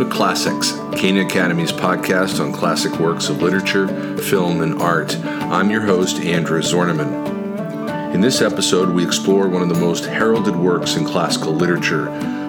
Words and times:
to 0.00 0.08
Classics, 0.08 0.72
Cana 0.98 1.26
Academy's 1.26 1.72
podcast 1.72 2.42
on 2.42 2.52
classic 2.52 2.98
works 2.98 3.28
of 3.28 3.42
literature, 3.42 3.86
film, 4.18 4.62
and 4.62 4.80
art. 4.80 5.14
I'm 5.24 5.70
your 5.70 5.82
host, 5.82 6.20
Andrew 6.20 6.62
Zwerneman. 6.62 8.14
In 8.14 8.22
this 8.22 8.40
episode, 8.40 8.88
we 8.88 9.04
explore 9.04 9.46
one 9.46 9.60
of 9.60 9.68
the 9.68 9.78
most 9.78 10.06
heralded 10.06 10.56
works 10.56 10.96
in 10.96 11.04
classical 11.04 11.52
literature, 11.52 12.06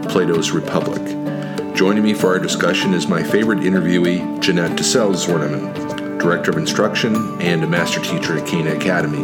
Plato's 0.08 0.52
Republic. 0.52 1.02
Joining 1.76 2.04
me 2.04 2.14
for 2.14 2.28
our 2.28 2.40
discussion 2.40 2.94
is 2.94 3.08
my 3.08 3.22
favorite 3.22 3.60
interviewee, 3.60 4.40
Jeannette 4.40 4.78
DeCelles-Zwerneman, 4.78 6.20
Director 6.20 6.52
of 6.52 6.58
Instruction 6.58 7.42
and 7.42 7.64
a 7.64 7.68
Master 7.68 8.00
Teacher 8.00 8.38
at 8.38 8.48
Cana 8.48 8.76
Academy. 8.76 9.24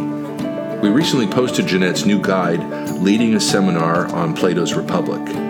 We 0.80 0.90
recently 0.90 1.26
posted 1.26 1.66
Jeannette's 1.66 2.04
new 2.04 2.20
guide, 2.20 2.60
Leading 2.98 3.34
a 3.34 3.40
Seminar 3.40 4.06
on 4.14 4.34
Plato's 4.34 4.74
Republic. 4.74 5.47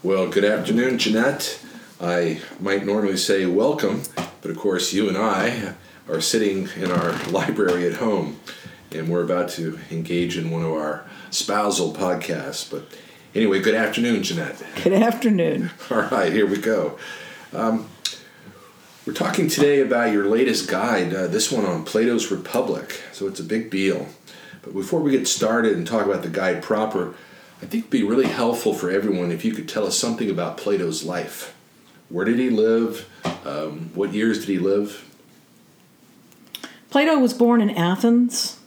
Well, 0.03 0.29
good 0.29 0.45
afternoon, 0.45 0.99
Jeannette. 0.99 1.59
I 1.99 2.43
might 2.61 2.85
normally 2.85 3.17
say 3.17 3.47
welcome, 3.47 4.03
but 4.43 4.51
of 4.51 4.59
course, 4.59 4.93
you 4.93 5.09
and 5.09 5.17
I 5.17 5.73
are 6.07 6.21
sitting 6.21 6.69
in 6.77 6.91
our 6.91 7.13
library 7.31 7.87
at 7.87 7.95
home, 7.95 8.41
and 8.91 9.09
we're 9.09 9.25
about 9.25 9.49
to 9.51 9.79
engage 9.91 10.37
in 10.37 10.51
one 10.51 10.65
of 10.65 10.73
our 10.73 11.07
spousal 11.31 11.95
podcasts. 11.95 12.71
But 12.71 12.89
Anyway, 13.35 13.61
good 13.61 13.75
afternoon, 13.75 14.23
Jeannette. 14.23 14.63
Good 14.83 14.93
afternoon. 14.93 15.71
All 15.91 16.03
right, 16.03 16.31
here 16.31 16.47
we 16.47 16.59
go. 16.59 16.99
Um, 17.55 17.89
we're 19.07 19.15
talking 19.15 19.49
today 19.49 19.81
about 19.81 20.13
your 20.13 20.27
latest 20.27 20.69
guide, 20.69 21.15
uh, 21.15 21.29
this 21.29 21.51
one 21.51 21.65
on 21.65 21.85
Plato's 21.85 22.31
Republic. 22.31 23.01
So 23.13 23.27
it's 23.27 23.41
a 23.41 23.45
big 23.45 23.71
deal. 23.71 24.09
But 24.61 24.75
before 24.75 25.01
we 25.01 25.13
get 25.13 25.27
started 25.27 25.79
and 25.79 25.87
talk 25.87 26.05
about 26.05 26.23
the 26.23 26.29
guide 26.29 26.63
proper, 26.63 27.15
I 27.63 27.67
think 27.67 27.85
it'd 27.85 27.91
be 27.91 28.03
really 28.03 28.27
helpful 28.27 28.75
for 28.75 28.91
everyone 28.91 29.33
if 29.33 29.47
you 29.47 29.53
could 29.53 29.69
tell 29.69 29.87
us 29.87 29.97
something 29.97 30.29
about 30.29 30.59
Plato's 30.59 31.03
life. 31.03 31.57
Where 32.11 32.27
did 32.27 32.39
he 32.39 32.51
live? 32.51 33.09
Um, 33.47 33.93
what 33.95 34.13
years 34.13 34.41
did 34.41 34.49
he 34.49 34.59
live? 34.59 35.09
Plato 36.91 37.19
was 37.19 37.33
born 37.33 37.63
in 37.63 37.71
Athens 37.71 38.59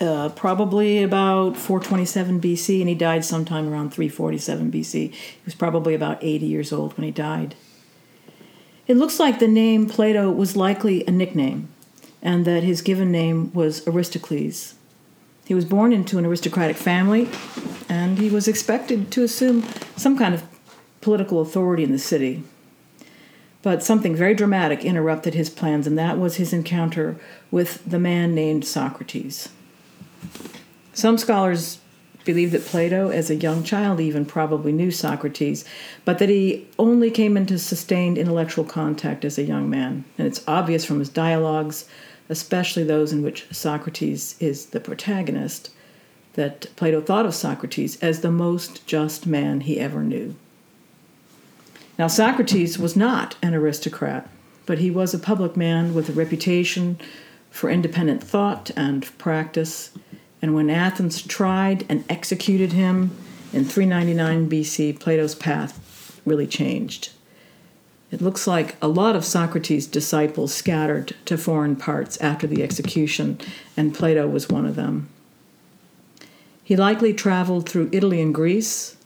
uh, 0.00 0.30
probably 0.30 1.02
about 1.02 1.56
427 1.56 2.40
BC, 2.40 2.80
and 2.80 2.88
he 2.88 2.94
died 2.94 3.24
sometime 3.24 3.68
around 3.68 3.90
347 3.90 4.70
BC. 4.70 5.12
He 5.12 5.40
was 5.44 5.54
probably 5.54 5.94
about 5.94 6.22
80 6.22 6.46
years 6.46 6.72
old 6.72 6.96
when 6.96 7.04
he 7.04 7.10
died. 7.10 7.54
It 8.86 8.96
looks 8.96 9.18
like 9.18 9.38
the 9.38 9.48
name 9.48 9.88
Plato 9.88 10.30
was 10.30 10.56
likely 10.56 11.04
a 11.06 11.10
nickname, 11.10 11.68
and 12.22 12.44
that 12.44 12.62
his 12.62 12.82
given 12.82 13.10
name 13.10 13.52
was 13.52 13.86
Aristocles. 13.86 14.74
He 15.44 15.54
was 15.54 15.64
born 15.64 15.92
into 15.92 16.18
an 16.18 16.26
aristocratic 16.26 16.76
family, 16.76 17.28
and 17.88 18.18
he 18.18 18.30
was 18.30 18.48
expected 18.48 19.10
to 19.12 19.22
assume 19.22 19.62
some 19.96 20.18
kind 20.18 20.34
of 20.34 20.44
political 21.00 21.40
authority 21.40 21.84
in 21.84 21.92
the 21.92 21.98
city. 21.98 22.42
But 23.62 23.82
something 23.82 24.14
very 24.14 24.34
dramatic 24.34 24.84
interrupted 24.84 25.34
his 25.34 25.50
plans, 25.50 25.86
and 25.86 25.98
that 25.98 26.18
was 26.18 26.36
his 26.36 26.52
encounter 26.52 27.16
with 27.50 27.84
the 27.84 27.98
man 27.98 28.34
named 28.34 28.64
Socrates. 28.64 29.48
Some 30.92 31.18
scholars 31.18 31.78
believe 32.24 32.50
that 32.50 32.64
Plato, 32.66 33.08
as 33.08 33.30
a 33.30 33.36
young 33.36 33.62
child, 33.62 34.00
even 34.00 34.26
probably 34.26 34.72
knew 34.72 34.90
Socrates, 34.90 35.64
but 36.04 36.18
that 36.18 36.28
he 36.28 36.66
only 36.78 37.10
came 37.10 37.36
into 37.36 37.58
sustained 37.58 38.18
intellectual 38.18 38.64
contact 38.64 39.24
as 39.24 39.38
a 39.38 39.44
young 39.44 39.70
man. 39.70 40.04
And 40.18 40.26
it's 40.26 40.42
obvious 40.46 40.84
from 40.84 40.98
his 40.98 41.08
dialogues, 41.08 41.88
especially 42.28 42.82
those 42.82 43.12
in 43.12 43.22
which 43.22 43.46
Socrates 43.52 44.36
is 44.40 44.66
the 44.66 44.80
protagonist, 44.80 45.70
that 46.34 46.66
Plato 46.76 47.00
thought 47.00 47.24
of 47.24 47.34
Socrates 47.34 47.96
as 48.02 48.20
the 48.20 48.30
most 48.30 48.86
just 48.86 49.26
man 49.26 49.60
he 49.60 49.80
ever 49.80 50.02
knew. 50.02 50.34
Now, 51.98 52.08
Socrates 52.08 52.78
was 52.78 52.94
not 52.94 53.36
an 53.40 53.54
aristocrat, 53.54 54.28
but 54.66 54.78
he 54.78 54.90
was 54.90 55.14
a 55.14 55.18
public 55.18 55.56
man 55.56 55.94
with 55.94 56.10
a 56.10 56.12
reputation 56.12 56.98
for 57.56 57.70
independent 57.70 58.22
thought 58.22 58.70
and 58.76 59.16
practice 59.18 59.90
and 60.42 60.54
when 60.54 60.70
Athens 60.70 61.22
tried 61.22 61.84
and 61.88 62.04
executed 62.08 62.72
him 62.72 63.10
in 63.52 63.64
399 63.64 64.48
BC, 64.48 65.00
Plato's 65.00 65.34
path 65.34 66.20
really 66.24 66.46
changed. 66.46 67.10
It 68.12 68.20
looks 68.20 68.46
like 68.46 68.76
a 68.80 68.88
lot 68.88 69.16
of 69.16 69.24
Socrates' 69.24 69.86
disciples 69.86 70.54
scattered 70.54 71.16
to 71.24 71.38
foreign 71.38 71.74
parts 71.74 72.16
after 72.18 72.46
the 72.46 72.62
execution, 72.62 73.38
and 73.76 73.94
Plato 73.94 74.28
was 74.28 74.48
one 74.48 74.66
of 74.66 74.76
them. 74.76 75.08
He 76.62 76.76
likely 76.76 77.12
traveled 77.12 77.68
through 77.68 77.90
Italy 77.90 78.20
and 78.20 78.34
Greece, 78.34 78.96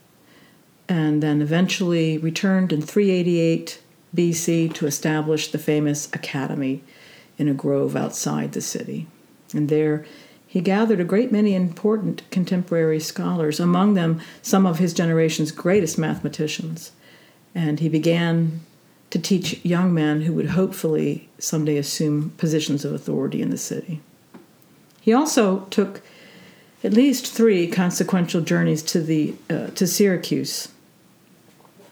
and 0.89 1.23
then 1.23 1.41
eventually 1.41 2.19
returned 2.19 2.73
in 2.73 2.83
388 2.83 3.81
BC 4.15 4.75
to 4.75 4.87
establish 4.87 5.51
the 5.51 5.59
famous 5.59 6.09
Academy 6.13 6.83
in 7.41 7.49
a 7.49 7.55
grove 7.55 7.97
outside 7.97 8.53
the 8.53 8.61
city. 8.61 9.07
And 9.55 9.69
there 9.69 10.05
he 10.47 10.61
gathered 10.61 11.01
a 11.01 11.05
great 11.05 11.31
many 11.31 11.55
important 11.55 12.29
contemporary 12.31 12.99
scholars, 12.99 13.61
among 13.61 13.95
them 13.95 14.21
some 14.43 14.67
of 14.67 14.79
his 14.79 14.93
generation's 14.93 15.53
greatest 15.53 15.97
mathematicians. 15.97 16.91
And 17.55 17.79
he 17.79 17.89
began 17.89 18.61
to 19.11 19.19
teach 19.19 19.65
young 19.65 19.95
men 19.95 20.23
who 20.23 20.33
would 20.33 20.51
hopefully 20.51 21.29
someday 21.39 21.77
assume 21.77 22.31
positions 22.37 22.85
of 22.85 22.93
authority 22.93 23.41
in 23.41 23.51
the 23.51 23.57
city. 23.57 24.01
He 25.01 25.13
also 25.13 25.61
took 25.71 26.03
at 26.83 26.93
least 26.93 27.27
three 27.27 27.69
consequential 27.69 28.41
journeys 28.41 28.83
to, 28.83 29.01
the, 29.01 29.35
uh, 29.49 29.69
to 29.69 29.87
Syracuse. 29.87 30.69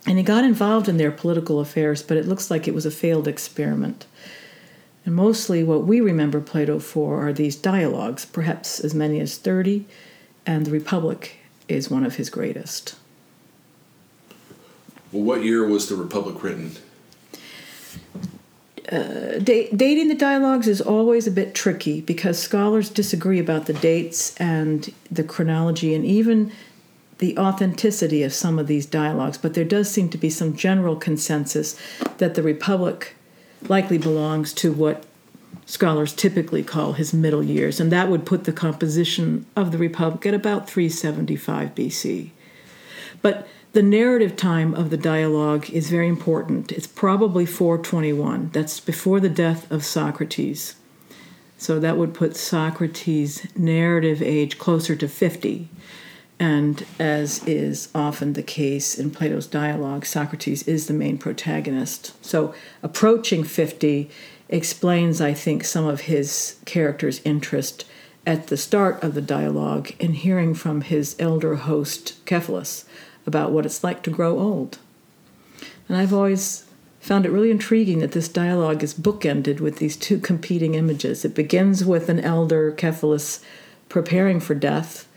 And 0.04 0.18
he 0.18 0.24
got 0.24 0.44
involved 0.44 0.88
in 0.88 0.96
their 0.96 1.12
political 1.12 1.60
affairs, 1.60 2.02
but 2.02 2.16
it 2.16 2.26
looks 2.26 2.50
like 2.50 2.66
it 2.66 2.74
was 2.74 2.86
a 2.86 2.90
failed 2.90 3.28
experiment. 3.28 4.06
And 5.08 5.16
mostly 5.16 5.64
what 5.64 5.84
we 5.84 6.02
remember 6.02 6.38
Plato 6.38 6.78
for 6.78 7.26
are 7.26 7.32
these 7.32 7.56
dialogues, 7.56 8.26
perhaps 8.26 8.78
as 8.78 8.92
many 8.92 9.20
as 9.20 9.38
30, 9.38 9.86
and 10.44 10.66
the 10.66 10.70
Republic 10.70 11.38
is 11.66 11.90
one 11.90 12.04
of 12.04 12.16
his 12.16 12.28
greatest. 12.28 12.94
Well, 15.10 15.22
what 15.22 15.42
year 15.42 15.66
was 15.66 15.88
the 15.88 15.96
Republic 15.96 16.42
written? 16.42 16.72
Uh, 18.92 19.38
da- 19.38 19.70
dating 19.74 20.08
the 20.08 20.14
dialogues 20.14 20.68
is 20.68 20.82
always 20.82 21.26
a 21.26 21.30
bit 21.30 21.54
tricky 21.54 22.02
because 22.02 22.38
scholars 22.38 22.90
disagree 22.90 23.38
about 23.38 23.64
the 23.64 23.72
dates 23.72 24.36
and 24.36 24.92
the 25.10 25.24
chronology 25.24 25.94
and 25.94 26.04
even 26.04 26.52
the 27.16 27.38
authenticity 27.38 28.22
of 28.22 28.34
some 28.34 28.58
of 28.58 28.66
these 28.66 28.84
dialogues, 28.84 29.38
but 29.38 29.54
there 29.54 29.64
does 29.64 29.90
seem 29.90 30.10
to 30.10 30.18
be 30.18 30.28
some 30.28 30.54
general 30.54 30.96
consensus 30.96 31.80
that 32.18 32.34
the 32.34 32.42
Republic 32.42 33.14
likely 33.66 33.98
belongs 33.98 34.52
to 34.54 34.72
what 34.72 35.04
scholars 35.66 36.14
typically 36.14 36.62
call 36.62 36.94
his 36.94 37.12
middle 37.12 37.42
years, 37.42 37.80
and 37.80 37.92
that 37.92 38.08
would 38.08 38.24
put 38.24 38.44
the 38.44 38.52
composition 38.52 39.46
of 39.54 39.72
the 39.72 39.78
Republic 39.78 40.24
at 40.26 40.34
about 40.34 40.68
375 40.68 41.74
BC. 41.74 42.30
But 43.20 43.46
the 43.72 43.82
narrative 43.82 44.34
time 44.34 44.74
of 44.74 44.90
the 44.90 44.96
dialogue 44.96 45.68
is 45.70 45.90
very 45.90 46.08
important. 46.08 46.72
It's 46.72 46.86
probably 46.86 47.44
421. 47.44 48.50
That's 48.52 48.80
before 48.80 49.20
the 49.20 49.28
death 49.28 49.70
of 49.70 49.84
Socrates. 49.84 50.76
So 51.58 51.78
that 51.80 51.96
would 51.96 52.14
put 52.14 52.36
Socrates' 52.36 53.46
narrative 53.56 54.22
age 54.22 54.58
closer 54.58 54.96
to 54.96 55.08
50. 55.08 55.68
And 56.40 56.86
as 57.00 57.44
is 57.46 57.88
often 57.94 58.34
the 58.34 58.42
case 58.42 58.96
in 58.96 59.10
Plato's 59.10 59.46
dialogue, 59.46 60.06
Socrates 60.06 60.62
is 60.68 60.86
the 60.86 60.94
main 60.94 61.18
protagonist. 61.18 62.12
So 62.24 62.54
approaching 62.82 63.42
50 63.42 64.08
explains, 64.48 65.20
I 65.20 65.34
think, 65.34 65.64
some 65.64 65.86
of 65.86 66.02
his 66.02 66.56
character's 66.64 67.20
interest 67.24 67.84
at 68.24 68.46
the 68.46 68.56
start 68.56 69.02
of 69.02 69.14
the 69.14 69.22
dialogue 69.22 69.90
in 69.98 70.12
hearing 70.12 70.54
from 70.54 70.82
his 70.82 71.16
elder 71.18 71.56
host, 71.56 72.24
Cephalus, 72.26 72.84
about 73.26 73.50
what 73.50 73.66
it's 73.66 73.82
like 73.82 74.02
to 74.04 74.10
grow 74.10 74.38
old. 74.38 74.78
And 75.88 75.96
I've 75.96 76.14
always 76.14 76.66
found 77.00 77.24
it 77.24 77.32
really 77.32 77.50
intriguing 77.50 78.00
that 78.00 78.12
this 78.12 78.28
dialogue 78.28 78.82
is 78.82 78.94
bookended 78.94 79.60
with 79.60 79.78
these 79.78 79.96
two 79.96 80.18
competing 80.18 80.74
images. 80.74 81.24
It 81.24 81.34
begins 81.34 81.84
with 81.84 82.08
an 82.08 82.20
elder, 82.20 82.74
Cephalus, 82.78 83.42
preparing 83.88 84.40
for 84.40 84.54
death 84.54 85.07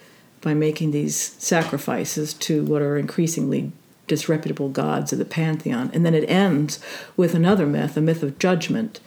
by 0.41 0.53
making 0.53 0.91
these 0.91 1.15
sacrifices 1.15 2.33
to 2.33 2.63
what 2.65 2.81
are 2.81 2.97
increasingly 2.97 3.71
disreputable 4.07 4.69
gods 4.69 5.13
of 5.13 5.19
the 5.19 5.25
pantheon. 5.25 5.89
And 5.93 6.05
then 6.05 6.13
it 6.13 6.29
ends 6.29 6.79
with 7.15 7.33
another 7.33 7.65
myth, 7.65 7.95
a 7.95 8.01
myth 8.01 8.23
of 8.23 8.39
judgment, 8.39 8.99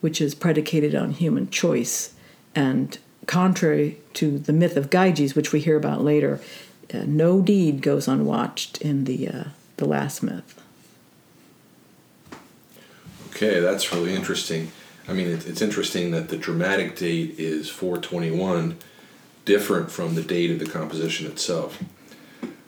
which 0.00 0.20
is 0.20 0.34
predicated 0.34 0.94
on 0.94 1.12
human 1.12 1.50
choice. 1.50 2.14
And 2.54 2.98
contrary 3.26 3.98
to 4.14 4.38
the 4.38 4.52
myth 4.52 4.76
of 4.76 4.90
Gyges, 4.90 5.34
which 5.34 5.52
we 5.52 5.60
hear 5.60 5.76
about 5.76 6.04
later, 6.04 6.40
uh, 6.92 7.04
no 7.06 7.40
deed 7.40 7.82
goes 7.82 8.06
unwatched 8.06 8.80
in 8.82 9.04
the, 9.04 9.28
uh, 9.28 9.44
the 9.78 9.86
last 9.86 10.22
myth. 10.22 10.62
Okay, 13.30 13.60
that's 13.60 13.92
really 13.92 14.14
interesting. 14.14 14.70
I 15.08 15.14
mean, 15.14 15.28
it's 15.28 15.62
interesting 15.62 16.12
that 16.12 16.28
the 16.28 16.36
dramatic 16.36 16.96
date 16.96 17.34
is 17.38 17.68
421, 17.68 18.78
different 19.44 19.90
from 19.90 20.14
the 20.14 20.22
date 20.22 20.50
of 20.50 20.58
the 20.58 20.66
composition 20.66 21.26
itself. 21.26 21.82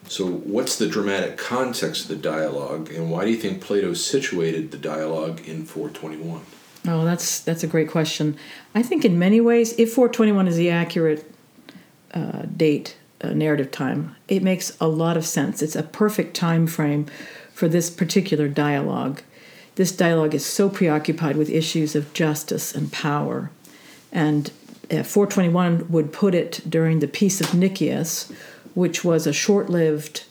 So, 0.06 0.26
what's 0.26 0.76
the 0.76 0.87
dramatic 0.87 1.38
context 1.38 2.03
of 2.03 2.09
the 2.09 2.17
dialogue, 2.17 2.91
and 2.91 3.11
why 3.11 3.25
do 3.25 3.31
you 3.31 3.38
think 3.38 3.62
Plato 3.62 3.94
situated 3.94 4.71
the 4.71 4.76
dialogue 4.76 5.41
in 5.47 5.65
421? 5.65 6.43
Oh, 6.87 7.05
that's 7.05 7.41
that's 7.41 7.62
a 7.65 7.67
great 7.67 7.88
question. 7.88 8.37
I 8.75 8.82
think 8.82 9.05
in 9.05 9.19
many 9.19 9.41
ways, 9.41 9.73
if 9.79 9.94
421 9.94 10.47
is 10.49 10.56
the 10.56 10.71
accurate 10.71 11.31
uh, 12.12 12.43
date, 12.43 12.99
uh, 13.23 13.31
narrative 13.31 13.71
time, 13.71 14.15
it 14.29 14.43
makes 14.43 14.76
a 14.81 14.88
lot 14.88 15.17
of 15.17 15.25
sense. 15.25 15.62
It's 15.62 15.76
a 15.76 15.82
perfect 15.82 16.37
time 16.37 16.67
frame 16.67 17.06
for 17.55 17.67
this 17.69 17.88
particular 17.88 18.49
dialogue. 18.49 19.23
This 19.76 19.91
dialogue 19.91 20.35
is 20.35 20.44
so 20.44 20.69
preoccupied 20.69 21.37
with 21.37 21.49
issues 21.49 21.97
of 21.97 22.12
justice 22.12 22.75
and 22.75 22.93
power, 22.93 23.50
and 24.12 24.53
421 25.02 25.91
would 25.91 26.12
put 26.12 26.35
it 26.35 26.61
during 26.69 27.00
the 27.00 27.08
Peace 27.08 27.41
of 27.41 27.55
Nicias, 27.55 28.32
which 28.75 29.05
was 29.05 29.26
a 29.26 29.32
short-lived 29.32 30.25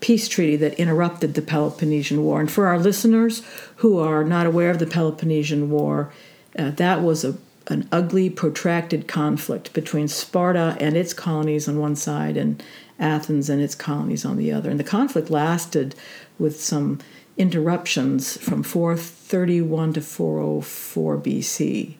peace 0.00 0.28
treaty 0.28 0.56
that 0.56 0.74
interrupted 0.74 1.34
the 1.34 1.42
Peloponnesian 1.42 2.22
War. 2.22 2.40
And 2.40 2.50
for 2.50 2.66
our 2.66 2.78
listeners 2.78 3.42
who 3.76 3.98
are 3.98 4.24
not 4.24 4.46
aware 4.46 4.70
of 4.70 4.78
the 4.78 4.86
Peloponnesian 4.86 5.70
War, 5.70 6.12
uh, 6.58 6.70
that 6.70 7.02
was 7.02 7.24
a, 7.24 7.36
an 7.66 7.88
ugly, 7.90 8.30
protracted 8.30 9.08
conflict 9.08 9.72
between 9.72 10.08
Sparta 10.08 10.76
and 10.80 10.96
its 10.96 11.12
colonies 11.12 11.68
on 11.68 11.78
one 11.78 11.96
side 11.96 12.36
and 12.36 12.62
Athens 12.98 13.48
and 13.48 13.60
its 13.60 13.74
colonies 13.74 14.24
on 14.24 14.36
the 14.36 14.52
other. 14.52 14.70
And 14.70 14.80
the 14.80 14.84
conflict 14.84 15.30
lasted 15.30 15.94
with 16.38 16.60
some 16.60 16.98
interruptions 17.36 18.36
from 18.36 18.62
431 18.62 19.94
to 19.94 20.00
404 20.00 21.18
BC. 21.18 21.94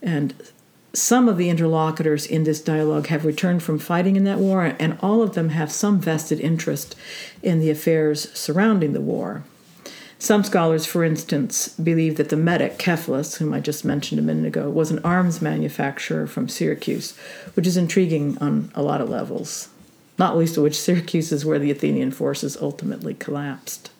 And 0.00 0.34
some 0.94 1.28
of 1.28 1.38
the 1.38 1.48
interlocutors 1.48 2.26
in 2.26 2.44
this 2.44 2.60
dialogue 2.60 3.06
have 3.06 3.24
returned 3.24 3.62
from 3.62 3.78
fighting 3.78 4.16
in 4.16 4.24
that 4.24 4.38
war, 4.38 4.76
and 4.78 4.98
all 5.00 5.22
of 5.22 5.34
them 5.34 5.50
have 5.50 5.72
some 5.72 5.98
vested 5.98 6.40
interest 6.40 6.94
in 7.42 7.60
the 7.60 7.70
affairs 7.70 8.30
surrounding 8.32 8.92
the 8.92 9.00
war. 9.00 9.42
Some 10.18 10.44
scholars, 10.44 10.86
for 10.86 11.02
instance, 11.02 11.70
believe 11.70 12.16
that 12.16 12.28
the 12.28 12.36
metic 12.36 12.78
Cephalus, 12.78 13.36
whom 13.36 13.52
I 13.52 13.58
just 13.58 13.84
mentioned 13.84 14.20
a 14.20 14.22
minute 14.22 14.46
ago, 14.46 14.70
was 14.70 14.90
an 14.90 15.00
arms 15.00 15.42
manufacturer 15.42 16.28
from 16.28 16.48
Syracuse, 16.48 17.16
which 17.54 17.66
is 17.66 17.76
intriguing 17.76 18.38
on 18.38 18.70
a 18.74 18.82
lot 18.82 19.00
of 19.00 19.08
levels, 19.08 19.68
not 20.18 20.36
least 20.36 20.56
of 20.56 20.62
which 20.62 20.78
Syracuse 20.78 21.32
is 21.32 21.44
where 21.44 21.58
the 21.58 21.72
Athenian 21.72 22.12
forces 22.12 22.56
ultimately 22.60 23.14
collapsed. 23.14 23.90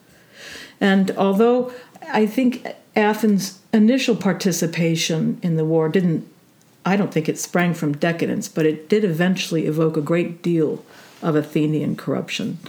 And 0.79 1.11
although 1.17 1.73
I 2.09 2.25
think 2.25 2.67
Athens' 2.95 3.59
initial 3.73 4.15
participation 4.15 5.39
in 5.41 5.57
the 5.57 5.65
war 5.65 5.89
didn't 5.89 6.25
I 6.85 6.95
don't 6.95 7.13
think 7.13 7.29
it 7.29 7.39
sprang 7.39 7.73
from 7.73 7.93
decadence, 7.93 8.47
but 8.47 8.65
it 8.65 8.89
did 8.89 9.03
eventually 9.03 9.65
evoke 9.65 9.95
a 9.95 10.01
great 10.01 10.41
deal 10.41 10.83
of 11.21 11.35
Athenian 11.35 11.95
corruption. 11.95 12.59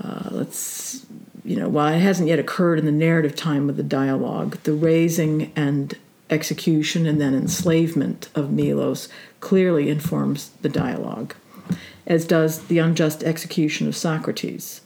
Uh, 0.00 0.28
let's, 0.30 1.06
you 1.44 1.56
know, 1.56 1.68
while 1.68 1.92
it 1.92 1.98
hasn't 1.98 2.28
yet 2.28 2.38
occurred 2.38 2.78
in 2.78 2.86
the 2.86 2.92
narrative 2.92 3.34
time 3.34 3.68
of 3.68 3.76
the 3.76 3.82
dialogue, 3.82 4.58
the 4.62 4.72
razing 4.72 5.52
and 5.56 5.96
execution 6.30 7.06
and 7.06 7.20
then 7.20 7.34
enslavement 7.34 8.28
of 8.34 8.52
Milos 8.52 9.08
clearly 9.40 9.88
informs 9.88 10.50
the 10.62 10.68
dialogue, 10.68 11.34
as 12.06 12.24
does 12.24 12.66
the 12.66 12.78
unjust 12.78 13.22
execution 13.22 13.86
of 13.88 13.96
Socrates. 13.96 14.80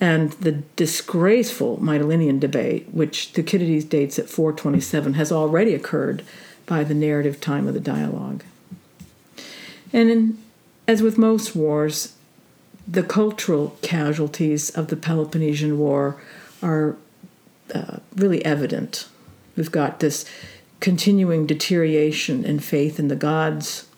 And 0.00 0.32
the 0.32 0.52
disgraceful 0.76 1.76
Mytilenean 1.76 2.40
debate, 2.40 2.88
which 2.92 3.28
Thucydides 3.28 3.84
dates 3.84 4.18
at 4.18 4.30
427, 4.30 5.14
has 5.14 5.30
already 5.30 5.74
occurred 5.74 6.22
by 6.70 6.84
the 6.84 6.94
narrative 6.94 7.40
time 7.40 7.66
of 7.66 7.74
the 7.74 7.80
dialogue. 7.80 8.44
And 9.92 10.08
in, 10.08 10.38
as 10.86 11.02
with 11.02 11.18
most 11.18 11.56
wars, 11.56 12.14
the 12.86 13.02
cultural 13.02 13.76
casualties 13.82 14.70
of 14.70 14.86
the 14.86 14.94
Peloponnesian 14.94 15.80
War 15.80 16.22
are 16.62 16.96
uh, 17.74 17.96
really 18.14 18.44
evident. 18.44 19.08
We've 19.56 19.72
got 19.72 19.98
this 19.98 20.24
continuing 20.78 21.44
deterioration 21.44 22.44
in 22.44 22.60
faith 22.60 23.00
in 23.00 23.08
the 23.08 23.16
gods. 23.16 23.88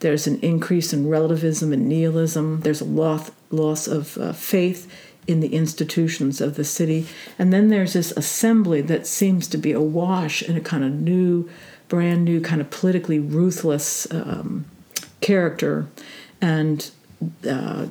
There's 0.00 0.26
an 0.26 0.40
increase 0.40 0.92
in 0.92 1.08
relativism 1.08 1.72
and 1.72 1.88
nihilism. 1.88 2.60
There's 2.60 2.82
a 2.82 2.84
loss, 2.84 3.30
loss 3.50 3.88
of 3.88 4.18
uh, 4.18 4.34
faith 4.34 4.92
in 5.26 5.40
the 5.40 5.54
institutions 5.54 6.42
of 6.42 6.56
the 6.56 6.64
city. 6.64 7.06
And 7.38 7.50
then 7.50 7.68
there's 7.68 7.94
this 7.94 8.10
assembly 8.12 8.82
that 8.82 9.06
seems 9.06 9.48
to 9.48 9.56
be 9.56 9.72
awash 9.72 10.42
in 10.42 10.58
a 10.58 10.60
kind 10.60 10.84
of 10.84 10.92
new 10.92 11.48
brand 11.90 12.24
new 12.24 12.40
kind 12.40 12.62
of 12.62 12.70
politically 12.70 13.18
ruthless 13.18 14.10
um, 14.10 14.64
character, 15.20 15.88
and 16.40 16.90
uh, 17.46 17.88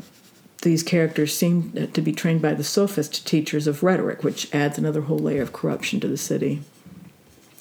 these 0.63 0.81
characters 0.81 1.35
seem 1.35 1.71
to 1.93 2.01
be 2.01 2.11
trained 2.11 2.41
by 2.41 2.55
the 2.55 2.63
sophist 2.63 3.27
teachers 3.27 3.67
of 3.67 3.83
rhetoric, 3.83 4.23
which 4.23 4.51
adds 4.55 4.79
another 4.79 5.01
whole 5.01 5.19
layer 5.19 5.43
of 5.43 5.53
corruption 5.53 5.99
to 5.99 6.07
the 6.07 6.17
city. 6.17 6.61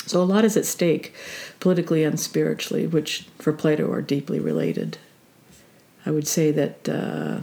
So 0.06 0.23
a 0.23 0.25
lot 0.25 0.44
is 0.46 0.56
at 0.56 0.64
stake, 0.64 1.14
politically 1.61 2.02
and 2.02 2.19
spiritually, 2.19 2.87
which 2.87 3.29
for 3.38 3.52
Plato 3.52 3.93
are 3.93 4.00
deeply 4.00 4.40
related. 4.40 4.96
I 6.06 6.11
would 6.11 6.26
say 6.26 6.50
that 6.52 6.88
uh, 6.88 7.40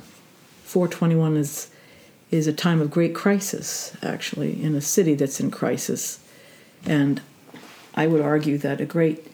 421 0.64 1.38
is 1.38 1.70
is 2.32 2.48
a 2.48 2.54
time 2.54 2.82
of 2.82 2.90
great 2.90 3.14
crisis, 3.14 3.96
actually, 4.02 4.62
in 4.62 4.74
a 4.74 4.82
city 4.82 5.14
that's 5.14 5.40
in 5.40 5.52
crisis, 5.52 6.20
and 6.84 7.22
I 7.96 8.08
would 8.08 8.22
argue 8.22 8.58
that 8.60 8.82
a 8.82 8.86
great 8.86 9.26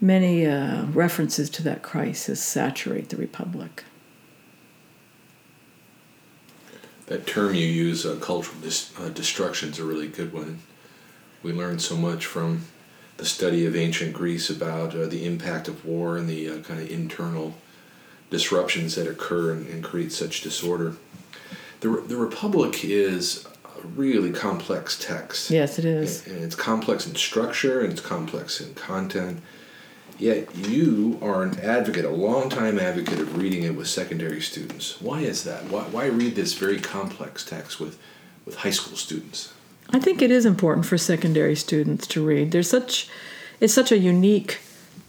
many 0.00 0.46
uh, 0.46 0.86
references 0.86 1.50
to 1.50 1.62
that 1.64 1.82
crisis 1.82 2.42
saturate 2.42 3.10
the 3.10 3.16
Republic. 3.16 3.84
That 7.06 7.26
term 7.26 7.54
you 7.54 7.66
use, 7.66 8.06
uh, 8.06 8.16
cultural 8.20 8.56
dis- 8.62 8.92
uh, 8.98 9.10
destruction, 9.10 9.70
is 9.70 9.78
a 9.78 9.84
really 9.84 10.08
good 10.08 10.32
one. 10.32 10.60
We 11.42 11.52
learn 11.52 11.78
so 11.78 11.96
much 11.96 12.24
from 12.24 12.64
the 13.16 13.26
study 13.26 13.66
of 13.66 13.76
ancient 13.76 14.14
Greece 14.14 14.48
about 14.48 14.94
uh, 14.94 15.06
the 15.06 15.26
impact 15.26 15.68
of 15.68 15.84
war 15.84 16.16
and 16.16 16.28
the 16.28 16.48
uh, 16.48 16.58
kind 16.60 16.80
of 16.80 16.90
internal 16.90 17.54
disruptions 18.30 18.94
that 18.94 19.06
occur 19.06 19.52
and, 19.52 19.66
and 19.66 19.84
create 19.84 20.12
such 20.12 20.40
disorder. 20.40 20.96
The, 21.80 21.88
the 22.06 22.16
Republic 22.16 22.84
is 22.84 23.46
really 23.84 24.30
complex 24.30 24.98
text. 24.98 25.50
Yes, 25.50 25.78
it 25.78 25.84
is. 25.84 26.26
And 26.26 26.42
it's 26.42 26.54
complex 26.54 27.06
in 27.06 27.14
structure 27.14 27.80
and 27.80 27.92
it's 27.92 28.00
complex 28.00 28.60
in 28.60 28.74
content. 28.74 29.42
Yet 30.18 30.54
you 30.54 31.18
are 31.22 31.42
an 31.42 31.58
advocate, 31.60 32.04
a 32.04 32.10
long-time 32.10 32.78
advocate 32.78 33.20
of 33.20 33.38
reading 33.38 33.62
it 33.62 33.74
with 33.74 33.88
secondary 33.88 34.42
students. 34.42 35.00
Why 35.00 35.20
is 35.20 35.44
that? 35.44 35.64
Why, 35.70 35.82
why 35.84 36.06
read 36.06 36.36
this 36.36 36.52
very 36.52 36.78
complex 36.78 37.42
text 37.42 37.80
with, 37.80 37.98
with 38.44 38.56
high 38.56 38.70
school 38.70 38.96
students? 38.96 39.54
I 39.88 39.98
think 39.98 40.20
it 40.20 40.30
is 40.30 40.44
important 40.44 40.86
for 40.86 40.98
secondary 40.98 41.56
students 41.56 42.06
to 42.08 42.24
read. 42.24 42.52
There's 42.52 42.68
such 42.68 43.08
it's 43.60 43.74
such 43.74 43.92
a 43.92 43.98
unique 43.98 44.60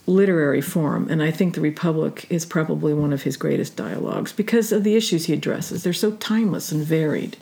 literary 0.06 0.62
form, 0.62 1.08
and 1.10 1.22
I 1.24 1.32
think 1.32 1.56
The 1.56 1.62
Republic 1.62 2.26
is 2.30 2.46
probably 2.46 2.94
one 2.94 3.14
of 3.14 3.24
his 3.24 3.38
greatest 3.38 3.76
dialogues 3.76 4.34
because 4.34 4.72
of 4.72 4.84
the 4.84 4.96
issues 4.96 5.26
he 5.26 5.34
addresses. 5.34 5.84
They're 5.84 5.94
so 5.94 6.12
timeless 6.12 6.72
and 6.72 6.84
varied. 6.84 7.38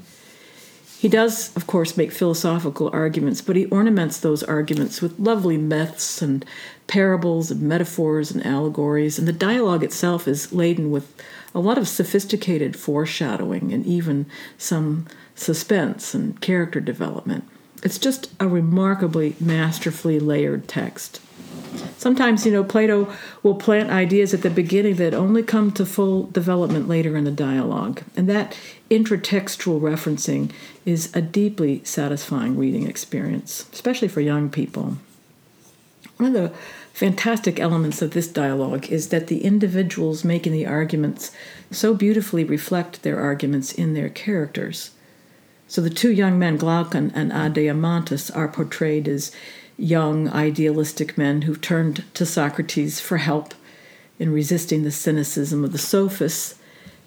He 0.99 1.07
does, 1.07 1.55
of 1.55 1.65
course, 1.65 1.95
make 1.95 2.11
philosophical 2.11 2.89
arguments, 2.91 3.39
but 3.39 3.55
he 3.55 3.67
ornaments 3.67 4.19
those 4.19 4.43
arguments 4.43 5.01
with 5.01 5.17
lovely 5.17 5.55
myths 5.55 6.21
and 6.21 6.43
parables 6.87 7.49
and 7.49 7.61
metaphors 7.61 8.31
and 8.31 8.45
allegories, 8.45 9.17
and 9.17 9.25
the 9.25 9.31
dialogue 9.31 9.81
itself 9.81 10.27
is 10.27 10.51
laden 10.51 10.91
with 10.91 11.15
a 11.55 11.61
lot 11.61 11.77
of 11.77 11.87
sophisticated 11.87 12.75
foreshadowing 12.75 13.71
and 13.71 13.85
even 13.85 14.25
some 14.57 15.07
suspense 15.35 16.13
and 16.13 16.41
character 16.41 16.81
development. 16.81 17.45
It's 17.81 17.97
just 17.97 18.29
a 18.37 18.49
remarkably 18.49 19.37
masterfully 19.39 20.19
layered 20.19 20.67
text. 20.67 21.21
Sometimes, 21.97 22.45
you 22.45 22.51
know, 22.51 22.63
Plato 22.63 23.13
will 23.43 23.55
plant 23.55 23.89
ideas 23.89 24.33
at 24.33 24.41
the 24.41 24.49
beginning 24.49 24.95
that 24.95 25.13
only 25.13 25.43
come 25.43 25.71
to 25.73 25.85
full 25.85 26.23
development 26.27 26.87
later 26.87 27.17
in 27.17 27.25
the 27.25 27.31
dialogue. 27.31 28.01
And 28.15 28.29
that 28.29 28.57
intratextual 28.89 29.81
referencing 29.81 30.51
is 30.85 31.13
a 31.15 31.21
deeply 31.21 31.83
satisfying 31.83 32.57
reading 32.57 32.87
experience, 32.87 33.69
especially 33.73 34.07
for 34.07 34.21
young 34.21 34.49
people. 34.49 34.97
One 36.17 36.33
of 36.35 36.41
the 36.41 36.57
fantastic 36.93 37.59
elements 37.59 38.01
of 38.01 38.11
this 38.11 38.27
dialogue 38.27 38.89
is 38.89 39.09
that 39.09 39.27
the 39.27 39.43
individuals 39.43 40.25
making 40.25 40.51
the 40.51 40.65
arguments 40.65 41.31
so 41.71 41.93
beautifully 41.93 42.43
reflect 42.43 43.03
their 43.03 43.19
arguments 43.19 43.71
in 43.71 43.93
their 43.93 44.09
characters. 44.09 44.91
So 45.69 45.81
the 45.81 45.89
two 45.89 46.11
young 46.11 46.39
men, 46.39 46.57
Glaucon 46.57 47.11
and 47.13 47.31
Adeimantus, 47.31 48.35
are 48.35 48.47
portrayed 48.47 49.07
as 49.07 49.31
young, 49.79 50.29
idealistic 50.29 51.17
men 51.17 51.43
who've 51.43 51.61
turned 51.61 52.03
to 52.13 52.25
Socrates 52.25 52.99
for 52.99 53.17
help 53.17 53.53
in 54.19 54.31
resisting 54.31 54.83
the 54.83 54.91
cynicism 54.91 55.63
of 55.63 55.71
the 55.71 55.77
sophists, 55.77 56.55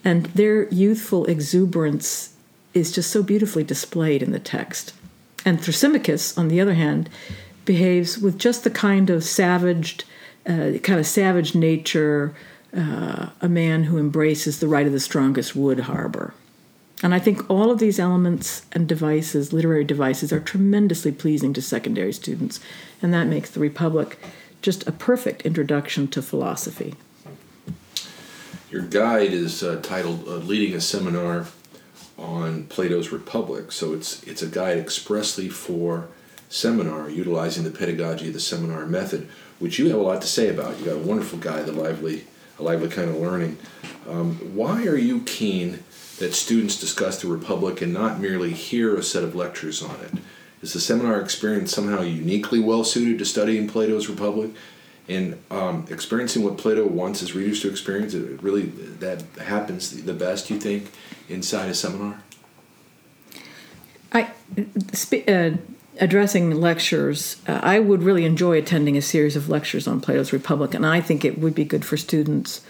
and 0.04 0.26
their 0.26 0.68
youthful 0.68 1.26
exuberance 1.26 2.34
is 2.74 2.90
just 2.90 3.10
so 3.10 3.22
beautifully 3.22 3.62
displayed 3.62 4.22
in 4.22 4.32
the 4.32 4.38
text. 4.38 4.94
And 5.44 5.58
Thrasymachus, 5.58 6.38
on 6.38 6.48
the 6.48 6.60
other 6.60 6.74
hand, 6.74 7.10
behaves 7.64 8.18
with 8.18 8.38
just 8.38 8.64
the 8.64 8.70
kind 8.70 9.10
of 9.10 9.22
savaged, 9.22 10.04
uh, 10.46 10.78
kind 10.82 10.98
of 10.98 11.06
savage 11.06 11.54
nature, 11.54 12.34
uh, 12.76 13.28
a 13.40 13.48
man 13.48 13.84
who 13.84 13.98
embraces 13.98 14.58
the 14.58 14.68
right 14.68 14.86
of 14.86 14.92
the 14.92 15.00
strongest 15.00 15.54
would 15.54 15.80
harbor. 15.80 16.32
And 17.02 17.12
I 17.12 17.18
think 17.18 17.50
all 17.50 17.70
of 17.70 17.80
these 17.80 17.98
elements 17.98 18.64
and 18.70 18.88
devices, 18.88 19.52
literary 19.52 19.84
devices, 19.84 20.32
are 20.32 20.38
tremendously 20.38 21.10
pleasing 21.10 21.52
to 21.54 21.62
secondary 21.62 22.12
students, 22.12 22.60
and 23.02 23.12
that 23.12 23.26
makes 23.26 23.50
the 23.50 23.60
Republic 23.60 24.18
just 24.62 24.86
a 24.86 24.92
perfect 24.92 25.42
introduction 25.42 26.06
to 26.08 26.22
philosophy. 26.22 26.94
Your 28.70 28.82
guide 28.82 29.32
is 29.32 29.62
uh, 29.62 29.80
titled 29.82 30.28
uh, 30.28 30.36
"Leading 30.36 30.74
a 30.74 30.80
Seminar 30.80 31.46
on 32.16 32.64
Plato's 32.64 33.10
Republic," 33.10 33.72
so 33.72 33.92
it's 33.92 34.22
it's 34.22 34.42
a 34.42 34.46
guide 34.46 34.78
expressly 34.78 35.48
for 35.48 36.06
seminar, 36.48 37.10
utilizing 37.10 37.64
the 37.64 37.70
pedagogy 37.70 38.28
of 38.28 38.34
the 38.34 38.40
seminar 38.40 38.86
method, 38.86 39.28
which 39.58 39.78
you 39.78 39.88
have 39.88 39.98
a 39.98 40.02
lot 40.02 40.20
to 40.22 40.28
say 40.28 40.48
about. 40.48 40.78
You 40.78 40.84
got 40.84 40.94
a 40.94 40.98
wonderful 40.98 41.38
guide, 41.38 41.66
the 41.66 41.72
lively, 41.72 42.24
a 42.58 42.62
lively 42.62 42.88
kind 42.88 43.08
of 43.08 43.16
learning. 43.16 43.58
Um, 44.08 44.36
why 44.54 44.86
are 44.86 44.96
you 44.96 45.22
keen 45.22 45.82
that 46.22 46.34
students 46.34 46.78
discuss 46.78 47.20
the 47.20 47.26
Republic 47.26 47.82
and 47.82 47.92
not 47.92 48.20
merely 48.20 48.52
hear 48.52 48.94
a 48.94 49.02
set 49.02 49.24
of 49.24 49.34
lectures 49.34 49.82
on 49.82 49.96
it? 50.02 50.12
Is 50.62 50.72
the 50.72 50.78
seminar 50.78 51.20
experience 51.20 51.74
somehow 51.74 52.02
uniquely 52.02 52.60
well 52.60 52.84
suited 52.84 53.18
to 53.18 53.24
studying 53.24 53.66
Plato's 53.66 54.08
Republic? 54.08 54.52
And 55.08 55.36
um, 55.50 55.84
experiencing 55.90 56.44
what 56.44 56.58
Plato 56.58 56.86
wants 56.86 57.18
his 57.18 57.34
readers 57.34 57.60
to 57.62 57.70
experience, 57.70 58.14
it 58.14 58.40
really 58.40 58.66
that 59.00 59.24
happens 59.40 60.04
the 60.04 60.14
best, 60.14 60.48
you 60.48 60.60
think, 60.60 60.92
inside 61.28 61.68
a 61.68 61.74
seminar? 61.74 62.22
I 64.12 64.30
uh, 65.26 65.50
addressing 65.98 66.52
lectures, 66.52 67.42
uh, 67.48 67.58
I 67.64 67.80
would 67.80 68.04
really 68.04 68.24
enjoy 68.24 68.58
attending 68.58 68.96
a 68.96 69.02
series 69.02 69.34
of 69.34 69.48
lectures 69.48 69.88
on 69.88 70.00
Plato's 70.00 70.32
Republic, 70.32 70.72
and 70.72 70.86
I 70.86 71.00
think 71.00 71.24
it 71.24 71.40
would 71.40 71.56
be 71.56 71.64
good 71.64 71.84
for 71.84 71.96
students 71.96 72.60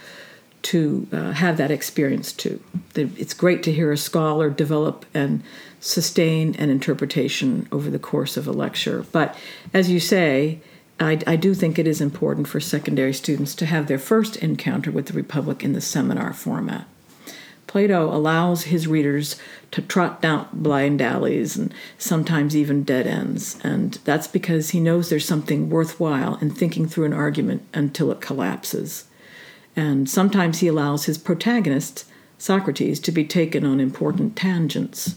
to 0.63 1.07
uh, 1.11 1.31
have 1.33 1.57
that 1.57 1.71
experience 1.71 2.31
too. 2.31 2.61
It's 2.95 3.33
great 3.33 3.63
to 3.63 3.71
hear 3.71 3.91
a 3.91 3.97
scholar 3.97 4.49
develop 4.49 5.05
and 5.13 5.43
sustain 5.79 6.55
an 6.55 6.69
interpretation 6.69 7.67
over 7.71 7.89
the 7.89 7.99
course 7.99 8.37
of 8.37 8.47
a 8.47 8.51
lecture. 8.51 9.05
But 9.11 9.37
as 9.73 9.91
you 9.91 9.99
say, 9.99 10.61
I, 10.99 11.19
I, 11.27 11.35
do 11.35 11.53
think 11.53 11.77
it 11.77 11.87
is 11.87 11.99
important 11.99 12.47
for 12.47 12.59
secondary 12.59 13.13
students 13.13 13.55
to 13.55 13.65
have 13.65 13.87
their 13.87 13.99
first 13.99 14.37
encounter 14.37 14.91
with 14.91 15.07
the 15.07 15.13
Republic 15.13 15.63
in 15.63 15.73
the 15.73 15.81
seminar 15.81 16.33
format. 16.33 16.87
Plato 17.67 18.15
allows 18.15 18.65
his 18.65 18.87
readers 18.87 19.35
to 19.71 19.81
trot 19.81 20.21
down 20.21 20.47
blind 20.53 21.01
alleys 21.01 21.57
and 21.57 21.73
sometimes 21.97 22.55
even 22.55 22.83
dead 22.83 23.07
ends, 23.07 23.57
and 23.63 23.95
that's 24.05 24.27
because 24.27 24.69
he 24.69 24.79
knows 24.79 25.09
there's 25.09 25.25
something 25.25 25.69
worthwhile 25.69 26.35
in 26.35 26.51
thinking 26.51 26.87
through 26.87 27.05
an 27.05 27.13
argument 27.13 27.65
until 27.73 28.11
it 28.11 28.21
collapses. 28.21 29.05
And 29.75 30.09
sometimes 30.09 30.59
he 30.59 30.67
allows 30.67 31.05
his 31.05 31.17
protagonist, 31.17 32.05
Socrates, 32.37 32.99
to 33.01 33.11
be 33.11 33.25
taken 33.25 33.65
on 33.65 33.79
important 33.79 34.35
tangents. 34.35 35.15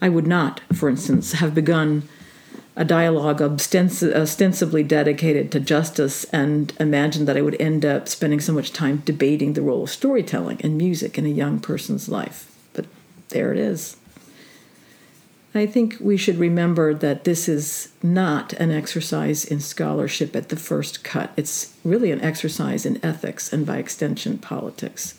I 0.00 0.08
would 0.08 0.26
not, 0.26 0.60
for 0.74 0.88
instance, 0.88 1.32
have 1.32 1.54
begun 1.54 2.08
a 2.76 2.84
dialogue 2.84 3.40
ostens- 3.40 4.14
ostensibly 4.14 4.82
dedicated 4.82 5.50
to 5.50 5.60
justice 5.60 6.24
and 6.24 6.74
imagined 6.78 7.26
that 7.26 7.36
I 7.36 7.40
would 7.40 7.58
end 7.58 7.86
up 7.86 8.06
spending 8.06 8.40
so 8.40 8.52
much 8.52 8.72
time 8.72 9.02
debating 9.06 9.54
the 9.54 9.62
role 9.62 9.84
of 9.84 9.90
storytelling 9.90 10.60
and 10.60 10.76
music 10.76 11.16
in 11.16 11.24
a 11.24 11.30
young 11.30 11.58
person's 11.58 12.08
life. 12.08 12.54
But 12.74 12.84
there 13.30 13.50
it 13.50 13.58
is. 13.58 13.96
I 15.58 15.66
think 15.66 15.96
we 16.00 16.16
should 16.16 16.38
remember 16.38 16.92
that 16.94 17.24
this 17.24 17.48
is 17.48 17.90
not 18.02 18.52
an 18.54 18.70
exercise 18.70 19.44
in 19.44 19.60
scholarship 19.60 20.34
at 20.34 20.48
the 20.48 20.56
first 20.56 21.04
cut. 21.04 21.32
It's 21.36 21.74
really 21.84 22.10
an 22.10 22.20
exercise 22.20 22.84
in 22.84 23.04
ethics 23.04 23.52
and, 23.52 23.64
by 23.64 23.78
extension, 23.78 24.38
politics. 24.38 25.18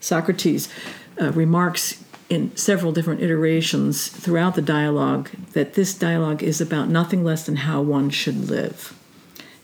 Socrates 0.00 0.68
uh, 1.20 1.32
remarks 1.32 2.04
in 2.28 2.54
several 2.56 2.92
different 2.92 3.22
iterations 3.22 4.08
throughout 4.08 4.54
the 4.54 4.62
dialogue 4.62 5.30
that 5.52 5.74
this 5.74 5.94
dialogue 5.94 6.42
is 6.42 6.60
about 6.60 6.88
nothing 6.88 7.24
less 7.24 7.46
than 7.46 7.56
how 7.56 7.80
one 7.80 8.10
should 8.10 8.48
live. 8.48 8.96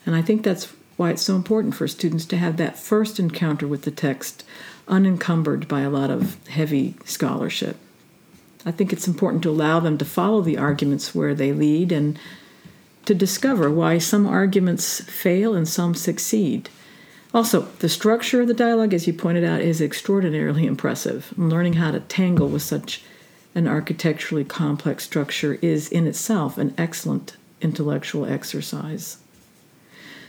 And 0.06 0.14
I 0.14 0.23
think 0.23 0.42
that's 0.42 0.73
why 0.97 1.11
it's 1.11 1.23
so 1.23 1.37
important 1.37 1.75
for 1.75 1.88
students 1.88 2.25
to 2.26 2.37
have 2.37 2.56
that 2.56 2.78
first 2.78 3.18
encounter 3.18 3.66
with 3.66 3.83
the 3.83 3.90
text 3.90 4.44
unencumbered 4.87 5.66
by 5.66 5.80
a 5.80 5.90
lot 5.90 6.11
of 6.11 6.47
heavy 6.49 6.94
scholarship. 7.04 7.76
I 8.66 8.71
think 8.71 8.92
it's 8.92 9.09
important 9.09 9.42
to 9.42 9.50
allow 9.50 9.80
them 9.80 9.99
to 9.99 10.04
follow 10.04 10.40
the 10.40 10.59
arguments 10.59 11.14
where 11.14 11.35
they 11.35 11.52
lead 11.52 11.92
and 11.92 12.18
to 13.04 13.14
discover 13.14 13.71
why 13.71 13.99
some 13.99 14.26
arguments 14.26 15.00
fail 15.02 15.54
and 15.54 15.68
some 15.68 15.94
succeed. 15.94 16.71
Also, 17.35 17.62
the 17.80 17.88
structure 17.88 18.40
of 18.40 18.49
the 18.49 18.54
dialogue, 18.54 18.94
as 18.94 19.06
you 19.06 19.12
pointed 19.12 19.44
out, 19.44 19.61
is 19.61 19.80
extraordinarily 19.80 20.66
impressive. 20.75 21.35
learning 21.37 21.75
how 21.75 21.90
to 21.90 22.00
tangle 22.00 22.49
with 22.49 22.62
such 22.62 23.02
an 23.54 23.68
architecturally 23.68 24.44
complex 24.44 25.04
structure 25.04 25.59
is 25.61 25.88
in 25.88 26.06
itself 26.06 26.59
an 26.59 26.75
excellent 26.78 27.37
intellectual 27.61 28.26
exercise. 28.26 29.18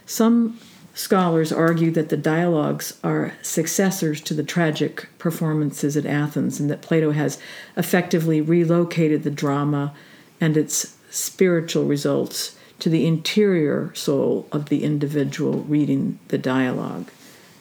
Some 0.05 0.59
scholars 0.95 1.51
argue 1.51 1.91
that 1.91 2.07
the 2.07 2.17
dialogues 2.17 2.97
are 3.03 3.33
successors 3.41 4.21
to 4.21 4.33
the 4.33 4.43
tragic 4.43 5.07
performances 5.19 5.97
at 5.97 6.05
Athens 6.05 6.59
and 6.59 6.69
that 6.69 6.81
Plato 6.81 7.11
has 7.11 7.37
effectively 7.75 8.39
relocated 8.39 9.23
the 9.23 9.29
drama 9.29 9.93
and 10.39 10.55
its 10.55 10.95
spiritual 11.09 11.83
results 11.83 12.57
to 12.79 12.89
the 12.89 13.05
interior 13.05 13.93
soul 13.93 14.47
of 14.51 14.69
the 14.69 14.83
individual 14.83 15.59
reading 15.63 16.17
the 16.29 16.37
dialogue, 16.37 17.09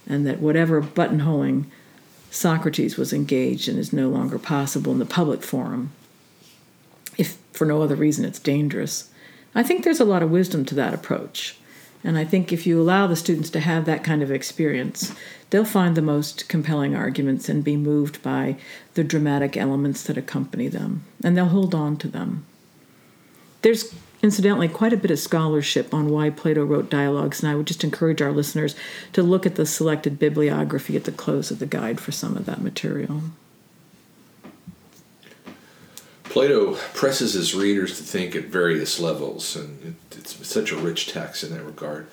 and 0.06 0.26
that 0.26 0.40
whatever 0.40 0.80
buttonholing 0.80 1.66
Socrates 2.30 2.96
was 2.96 3.12
engaged 3.12 3.68
in 3.68 3.78
is 3.78 3.92
no 3.92 4.08
longer 4.08 4.38
possible 4.38 4.92
in 4.92 4.98
the 4.98 5.06
public 5.06 5.42
forum, 5.42 5.92
if 7.16 7.36
for 7.52 7.64
no 7.64 7.82
other 7.82 7.94
reason 7.94 8.24
it's 8.24 8.40
dangerous. 8.40 9.10
I 9.54 9.62
think 9.62 9.84
there's 9.84 10.00
a 10.00 10.04
lot 10.04 10.22
of 10.22 10.30
wisdom 10.30 10.64
to 10.66 10.74
that 10.76 10.94
approach. 10.94 11.56
And 12.04 12.18
I 12.18 12.24
think 12.24 12.52
if 12.52 12.66
you 12.66 12.80
allow 12.80 13.06
the 13.06 13.16
students 13.16 13.48
to 13.50 13.60
have 13.60 13.86
that 13.86 14.04
kind 14.04 14.22
of 14.22 14.30
experience, 14.30 15.14
they'll 15.48 15.64
find 15.64 15.96
the 15.96 16.02
most 16.02 16.48
compelling 16.50 16.94
arguments 16.94 17.48
and 17.48 17.64
be 17.64 17.78
moved 17.78 18.22
by 18.22 18.56
the 18.92 19.02
dramatic 19.02 19.56
elements 19.56 20.02
that 20.04 20.18
accompany 20.18 20.68
them, 20.68 21.04
and 21.24 21.34
they'll 21.34 21.46
hold 21.46 21.74
on 21.74 21.96
to 21.96 22.08
them. 22.08 22.44
There's 23.62 23.94
incidentally 24.22 24.68
quite 24.68 24.92
a 24.92 24.98
bit 24.98 25.10
of 25.10 25.18
scholarship 25.18 25.94
on 25.94 26.10
why 26.10 26.28
Plato 26.28 26.64
wrote 26.64 26.90
dialogues, 26.90 27.42
and 27.42 27.50
I 27.50 27.54
would 27.54 27.66
just 27.66 27.84
encourage 27.84 28.20
our 28.20 28.32
listeners 28.32 28.76
to 29.14 29.22
look 29.22 29.46
at 29.46 29.54
the 29.54 29.64
selected 29.64 30.18
bibliography 30.18 30.96
at 30.96 31.04
the 31.04 31.12
close 31.12 31.50
of 31.50 31.58
the 31.58 31.66
guide 31.66 32.00
for 32.00 32.12
some 32.12 32.36
of 32.36 32.44
that 32.44 32.60
material. 32.60 33.22
Plato 36.34 36.74
presses 36.94 37.34
his 37.34 37.54
readers 37.54 37.96
to 37.96 38.02
think 38.02 38.34
at 38.34 38.46
various 38.46 38.98
levels, 38.98 39.54
and 39.54 39.94
it's 40.10 40.44
such 40.44 40.72
a 40.72 40.76
rich 40.76 41.12
text 41.12 41.44
in 41.44 41.50
that 41.50 41.62
regard. 41.62 42.08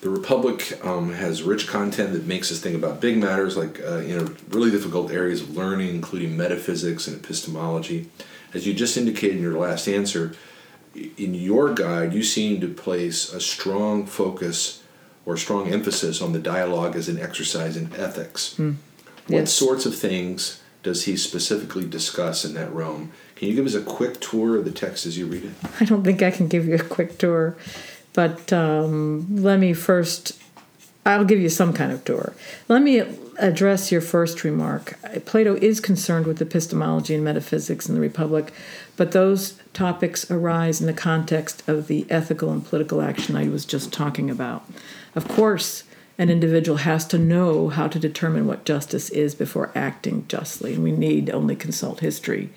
The 0.00 0.08
Republic 0.08 0.82
um, 0.82 1.12
has 1.12 1.42
rich 1.42 1.68
content 1.68 2.14
that 2.14 2.24
makes 2.24 2.50
us 2.50 2.60
think 2.60 2.74
about 2.74 3.02
big 3.02 3.18
matters 3.18 3.58
like 3.58 3.78
uh, 3.82 3.98
you 3.98 4.16
know 4.16 4.34
really 4.48 4.70
difficult 4.70 5.12
areas 5.12 5.42
of 5.42 5.54
learning, 5.54 5.90
including 5.90 6.34
metaphysics 6.34 7.06
and 7.06 7.22
epistemology. 7.22 8.08
As 8.54 8.66
you 8.66 8.72
just 8.72 8.96
indicated 8.96 9.36
in 9.36 9.42
your 9.42 9.58
last 9.58 9.86
answer, 9.86 10.34
in 10.94 11.34
your 11.34 11.74
guide, 11.74 12.14
you 12.14 12.22
seem 12.22 12.62
to 12.62 12.68
place 12.68 13.30
a 13.34 13.38
strong 13.38 14.06
focus 14.06 14.82
or 15.26 15.36
strong 15.36 15.68
emphasis 15.68 16.22
on 16.22 16.32
the 16.32 16.38
dialogue 16.38 16.96
as 16.96 17.10
an 17.10 17.20
exercise 17.20 17.76
in 17.76 17.92
ethics. 17.96 18.54
Mm. 18.54 18.76
What 19.26 19.46
sorts 19.46 19.84
of 19.84 19.94
things 19.94 20.62
does 20.82 21.04
he 21.04 21.18
specifically 21.18 21.86
discuss 21.86 22.46
in 22.46 22.54
that 22.54 22.72
realm? 22.72 23.12
Can 23.38 23.46
you 23.46 23.54
give 23.54 23.66
us 23.66 23.74
a 23.74 23.82
quick 23.82 24.18
tour 24.18 24.56
of 24.56 24.64
the 24.64 24.72
text 24.72 25.06
as 25.06 25.16
you 25.16 25.26
read 25.26 25.44
it? 25.44 25.52
I 25.80 25.84
don't 25.84 26.02
think 26.02 26.22
I 26.22 26.32
can 26.32 26.48
give 26.48 26.66
you 26.66 26.74
a 26.74 26.82
quick 26.82 27.18
tour, 27.18 27.56
but 28.12 28.52
um, 28.52 29.42
let 29.44 29.60
me 29.60 29.74
first, 29.74 30.42
I'll 31.06 31.24
give 31.24 31.38
you 31.38 31.48
some 31.48 31.72
kind 31.72 31.92
of 31.92 32.04
tour. 32.04 32.34
Let 32.66 32.82
me 32.82 33.00
address 33.38 33.92
your 33.92 34.00
first 34.00 34.42
remark. 34.42 34.98
Plato 35.24 35.54
is 35.54 35.78
concerned 35.78 36.26
with 36.26 36.42
epistemology 36.42 37.14
and 37.14 37.22
metaphysics 37.22 37.88
in 37.88 37.94
the 37.94 38.00
Republic, 38.00 38.52
but 38.96 39.12
those 39.12 39.56
topics 39.72 40.28
arise 40.32 40.80
in 40.80 40.88
the 40.88 40.92
context 40.92 41.62
of 41.68 41.86
the 41.86 42.06
ethical 42.10 42.50
and 42.50 42.66
political 42.66 43.00
action 43.00 43.36
I 43.36 43.48
was 43.48 43.64
just 43.64 43.92
talking 43.92 44.30
about. 44.30 44.68
Of 45.14 45.28
course, 45.28 45.84
an 46.18 46.28
individual 46.28 46.78
has 46.78 47.06
to 47.06 47.18
know 47.18 47.68
how 47.68 47.86
to 47.86 48.00
determine 48.00 48.48
what 48.48 48.64
justice 48.64 49.10
is 49.10 49.36
before 49.36 49.70
acting 49.76 50.26
justly, 50.26 50.74
and 50.74 50.82
we 50.82 50.90
need 50.90 51.30
only 51.30 51.54
consult 51.54 52.00
history 52.00 52.50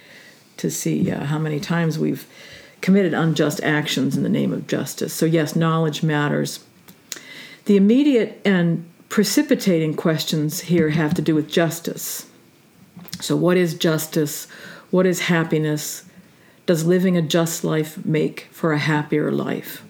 to 0.61 0.71
see 0.71 1.11
uh, 1.11 1.25
how 1.25 1.39
many 1.39 1.59
times 1.59 1.99
we've 1.99 2.27
committed 2.81 3.13
unjust 3.13 3.61
actions 3.63 4.15
in 4.15 4.23
the 4.23 4.29
name 4.29 4.53
of 4.53 4.67
justice. 4.67 5.13
So, 5.13 5.25
yes, 5.25 5.55
knowledge 5.55 6.03
matters. 6.03 6.63
The 7.65 7.77
immediate 7.77 8.41
and 8.45 8.89
precipitating 9.09 9.95
questions 9.95 10.61
here 10.61 10.89
have 10.89 11.13
to 11.15 11.21
do 11.21 11.35
with 11.35 11.49
justice. 11.49 12.27
So, 13.19 13.35
what 13.35 13.57
is 13.57 13.75
justice? 13.75 14.47
What 14.89 15.05
is 15.05 15.21
happiness? 15.21 16.05
Does 16.65 16.85
living 16.85 17.17
a 17.17 17.21
just 17.21 17.63
life 17.63 18.03
make 18.05 18.47
for 18.51 18.71
a 18.71 18.79
happier 18.79 19.31
life? 19.31 19.83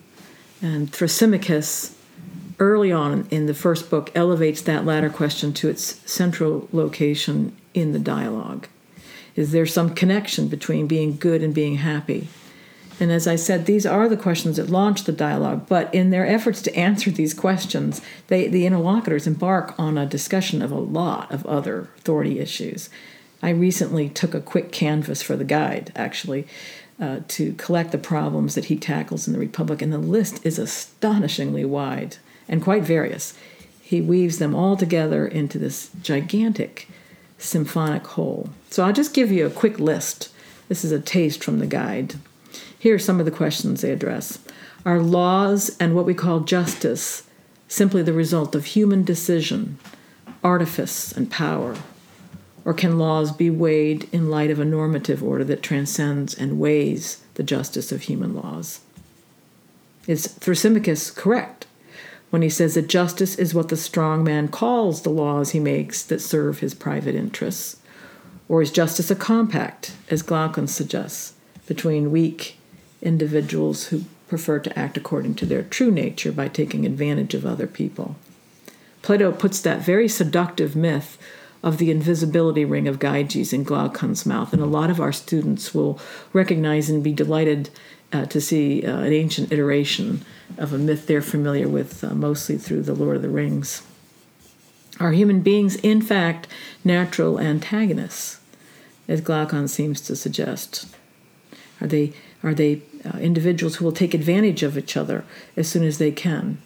And 0.62 0.92
Thrasymachus, 0.92 1.96
early 2.60 2.92
on 2.92 3.28
in 3.32 3.46
the 3.46 3.54
first 3.54 3.90
book, 3.90 4.12
elevates 4.16 4.62
that 4.62 4.86
latter 4.86 5.10
question 5.10 5.54
to 5.54 5.70
its 5.70 6.00
central 6.12 6.68
location 6.72 7.56
in 7.74 7.94
the 7.94 8.00
dialogue. 8.00 8.68
Is 9.36 9.52
there 9.52 9.66
some 9.66 9.96
connection 9.96 10.48
between 10.48 10.88
being 10.88 11.18
good 11.18 11.44
and 11.44 11.54
being 11.54 11.76
happy? 11.76 12.28
And 13.00 13.12
as 13.12 13.28
I 13.28 13.36
said, 13.36 13.66
these 13.66 13.86
are 13.86 14.08
the 14.08 14.16
questions 14.16 14.58
that 14.58 14.70
launch 14.70 15.06
the 15.06 15.12
dialogue, 15.12 15.66
but 15.68 15.92
in 15.94 16.12
their 16.12 16.28
efforts 16.28 16.62
to 16.62 16.76
answer 16.76 17.10
these 17.10 17.34
questions, 17.34 18.00
they, 18.28 18.48
the 18.48 18.68
interlocutors 18.68 19.26
embark 19.26 19.74
on 19.80 19.98
a 19.98 20.06
discussion 20.06 20.62
of 20.62 20.72
a 20.72 20.78
lot 20.78 21.32
of 21.32 21.44
other 21.48 21.90
authority 21.98 22.40
issues. 22.40 22.92
I 23.42 23.50
recently 23.50 24.08
took 24.08 24.36
a 24.36 24.42
quick 24.42 24.72
canvas 24.72 25.24
for 25.24 25.36
the 25.36 25.44
guide, 25.44 25.92
actually, 25.96 26.48
uh, 27.00 27.22
to 27.30 27.54
collect 27.54 27.92
the 27.92 27.98
problems 27.98 28.54
that 28.54 28.66
he 28.66 28.76
tackles 28.76 29.26
in 29.26 29.34
the 29.34 29.40
Republic, 29.40 29.82
and 29.82 29.92
the 29.92 29.98
list 29.98 30.46
is 30.46 30.60
astonishingly 30.60 31.66
wide 31.66 32.18
and 32.48 32.62
quite 32.62 32.84
various. 32.84 33.34
He 33.82 34.00
weaves 34.00 34.38
them 34.38 34.54
all 34.54 34.78
together 34.78 35.26
into 35.26 35.58
this 35.58 35.90
gigantic 36.04 36.88
symphonic 37.40 38.06
whole. 38.06 38.52
So 38.72 38.86
I'll 38.86 38.94
just 38.94 39.14
give 39.14 39.34
you 39.34 39.46
a 39.46 39.52
quick 39.52 39.80
list. 39.80 40.30
This 40.70 40.86
is 40.86 40.94
a 40.94 41.00
taste 41.00 41.44
from 41.44 41.60
the 41.60 41.68
guide. 41.68 42.16
Here 42.80 42.96
are 42.96 43.00
some 43.00 43.20
of 43.20 43.26
the 43.26 43.32
questions 43.32 43.82
they 43.82 43.92
address. 43.92 44.40
Are 44.86 45.02
laws 45.02 45.76
and 45.78 45.94
what 45.94 46.06
we 46.06 46.14
call 46.14 46.40
justice 46.40 47.24
simply 47.68 48.02
the 48.02 48.14
result 48.14 48.56
of 48.56 48.66
human 48.66 49.04
decision, 49.04 49.78
artifice, 50.42 51.12
and 51.12 51.30
power? 51.30 51.76
Or 52.64 52.74
can 52.74 52.98
laws 52.98 53.34
be 53.34 53.50
weighed 53.50 54.08
in 54.14 54.30
light 54.30 54.50
of 54.50 54.60
a 54.60 54.66
normative 54.66 55.22
order 55.22 55.44
that 55.44 55.62
transcends 55.62 56.34
and 56.34 56.58
weighs 56.58 57.22
the 57.34 57.44
justice 57.44 57.92
of 57.92 58.04
human 58.04 58.34
laws? 58.34 58.80
Is 60.08 60.28
Thrasymachus 60.28 61.14
correct 61.14 61.68
when 62.30 62.42
he 62.42 62.50
says 62.50 62.76
that 62.76 62.88
justice 62.88 63.36
is 63.36 63.54
what 63.54 63.68
the 63.68 63.76
strong 63.76 64.24
man 64.24 64.48
calls 64.48 65.02
the 65.02 65.10
laws 65.10 65.50
he 65.50 65.60
makes 65.60 66.04
that 66.04 66.22
serve 66.22 66.60
his 66.60 66.74
private 66.74 67.16
interests? 67.16 67.81
Or 68.52 68.62
is 68.62 68.70
justice 68.70 69.10
a 69.10 69.16
compact, 69.16 69.94
as 70.10 70.22
Glaucon 70.22 70.68
suggests, 70.68 71.36
between 71.68 72.12
weak 72.12 72.58
individuals 73.02 73.86
who 73.86 74.04
prefer 74.28 74.60
to 74.60 74.78
act 74.78 74.98
according 74.98 75.36
to 75.36 75.46
their 75.46 75.64
true 75.64 75.90
nature 75.90 76.34
by 76.34 76.50
taking 76.50 76.86
advantage 76.86 77.34
of 77.34 77.46
other 77.46 77.66
people? 77.66 78.18
Plato 79.04 79.32
puts 79.32 79.62
that 79.62 79.80
very 79.80 80.10
seductive 80.10 80.76
myth 80.76 81.18
of 81.64 81.78
the 81.78 81.92
invisibility 81.92 82.66
ring 82.66 82.90
of 82.90 83.00
Gyges 83.00 83.54
in 83.54 83.64
Glaucon's 83.64 84.26
mouth. 84.26 84.52
And 84.52 84.62
a 84.62 84.66
lot 84.66 84.90
of 84.90 85.00
our 85.00 85.14
students 85.14 85.74
will 85.74 85.98
recognize 86.34 86.90
and 86.90 87.02
be 87.02 87.14
delighted 87.14 87.70
uh, 88.12 88.26
to 88.26 88.42
see 88.42 88.86
uh, 88.86 88.98
an 88.98 89.14
ancient 89.14 89.54
iteration 89.54 90.26
of 90.58 90.74
a 90.74 90.78
myth 90.78 91.08
they're 91.08 91.22
familiar 91.22 91.70
with 91.70 92.04
uh, 92.04 92.14
mostly 92.14 92.58
through 92.58 92.82
The 92.82 92.96
Lord 92.96 93.16
of 93.16 93.22
the 93.22 93.30
Rings. 93.30 93.84
Are 95.00 95.14
human 95.14 95.40
beings, 95.40 95.78
in 95.78 96.02
fact, 96.02 96.48
natural 96.84 97.40
antagonists, 97.40 98.41
as 99.12 99.22
Glaucon 99.22 99.68
seems 99.68 100.00
to 100.02 100.16
suggest? 100.16 100.88
Are 101.82 101.88
they, 101.88 102.14
are 102.44 102.54
they 102.54 102.82
uh, 103.04 103.18
individuals 103.18 103.76
who 103.76 103.86
will 103.86 103.92
take 103.92 104.14
advantage 104.14 104.64
of 104.64 104.78
each 104.78 104.96
other 104.96 105.26
as 105.58 105.68
soon 105.68 105.84
as 105.84 105.98
they 105.98 106.12
can? 106.12 106.62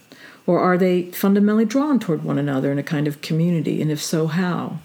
Or 0.46 0.60
are 0.60 0.78
they 0.78 1.12
fundamentally 1.12 1.66
drawn 1.66 2.00
toward 2.00 2.24
one 2.24 2.38
another 2.38 2.72
in 2.72 2.78
a 2.78 2.84
kind 2.84 3.08
of 3.08 3.22
community? 3.22 3.82
And 3.82 3.90
if 3.90 4.02
so, 4.02 4.28
how? 4.28 4.78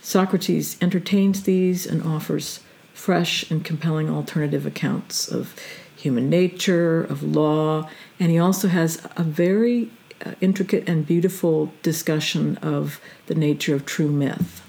Socrates 0.00 0.76
entertains 0.80 1.42
these 1.42 1.86
and 1.86 2.02
offers 2.02 2.60
fresh 2.94 3.50
and 3.50 3.64
compelling 3.64 4.08
alternative 4.08 4.64
accounts 4.64 5.28
of 5.28 5.54
human 5.96 6.30
nature, 6.30 7.02
of 7.02 7.22
law, 7.22 7.88
and 8.20 8.30
he 8.30 8.38
also 8.38 8.68
has 8.68 9.04
a 9.16 9.24
very 9.24 9.90
uh, 10.24 10.32
intricate 10.40 10.88
and 10.88 11.04
beautiful 11.04 11.72
discussion 11.82 12.56
of 12.58 13.00
the 13.26 13.34
nature 13.34 13.74
of 13.74 13.84
true 13.84 14.10
myth. 14.10 14.62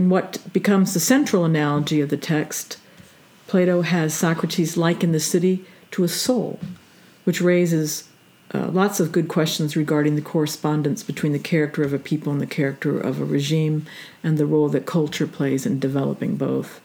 And 0.00 0.10
what 0.10 0.40
becomes 0.54 0.94
the 0.94 0.98
central 0.98 1.44
analogy 1.44 2.00
of 2.00 2.08
the 2.08 2.16
text, 2.16 2.78
Plato 3.46 3.82
has 3.82 4.14
Socrates 4.14 4.78
liken 4.78 5.12
the 5.12 5.20
city 5.20 5.62
to 5.90 6.04
a 6.04 6.08
soul, 6.08 6.58
which 7.24 7.42
raises 7.42 8.08
uh, 8.54 8.68
lots 8.68 8.98
of 8.98 9.12
good 9.12 9.28
questions 9.28 9.76
regarding 9.76 10.16
the 10.16 10.22
correspondence 10.22 11.02
between 11.02 11.34
the 11.34 11.38
character 11.38 11.82
of 11.82 11.92
a 11.92 11.98
people 11.98 12.32
and 12.32 12.40
the 12.40 12.46
character 12.46 12.98
of 12.98 13.20
a 13.20 13.26
regime 13.26 13.84
and 14.22 14.38
the 14.38 14.46
role 14.46 14.70
that 14.70 14.86
culture 14.86 15.26
plays 15.26 15.66
in 15.66 15.78
developing 15.78 16.34
both. 16.34 16.80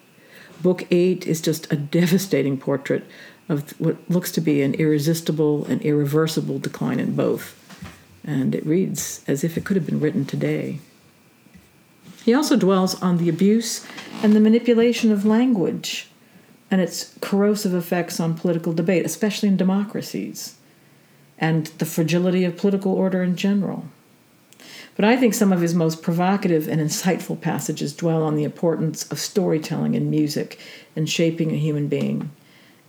Book 0.62 0.86
8 0.92 1.26
is 1.26 1.40
just 1.40 1.72
a 1.72 1.78
devastating 1.78 2.58
portrait 2.58 3.06
of 3.48 3.80
what 3.80 3.96
looks 4.10 4.34
to 4.34 4.42
be 4.42 4.62
an 4.62 4.74
irresistible 4.74 5.64
and 5.68 5.82
irreversible 5.84 6.60
decline 6.60 7.00
in 7.00 7.16
both. 7.16 7.58
And 8.26 8.54
it 8.54 8.66
reads 8.66 9.24
as 9.26 9.46
if 9.46 9.56
it 9.56 9.64
could 9.64 9.78
have 9.78 9.86
been 9.86 10.02
written 10.02 10.26
today. 10.26 10.82
He 12.26 12.34
also 12.34 12.58
dwells 12.58 13.00
on 13.04 13.20
the 13.20 13.30
abuse 13.30 13.86
and 14.24 14.36
the 14.36 14.40
manipulation 14.40 15.12
of 15.12 15.28
language 15.28 16.10
and 16.72 16.82
its 16.82 17.14
corrosive 17.22 17.76
effects 17.76 18.20
on 18.20 18.34
political 18.34 18.74
debate, 18.74 19.06
especially 19.06 19.48
in 19.48 19.58
democracies 19.58 20.56
and 21.38 21.68
the 21.78 21.86
fragility 21.86 22.44
of 22.44 22.58
political 22.58 22.94
order 22.94 23.22
in 23.22 23.36
general. 23.36 23.86
But 24.96 25.06
I 25.06 25.18
think 25.18 25.36
some 25.36 25.54
of 25.54 25.62
his 25.62 25.76
most 25.76 26.02
provocative 26.02 26.68
and 26.68 26.82
insightful 26.82 27.40
passages 27.40 27.96
dwell 27.96 28.24
on 28.24 28.36
the 28.36 28.44
importance 28.44 29.08
of 29.12 29.20
storytelling 29.20 29.96
and 29.96 30.10
music 30.10 30.60
in 30.96 31.06
shaping 31.06 31.52
a 31.52 31.60
human 31.60 31.88
being 31.88 32.32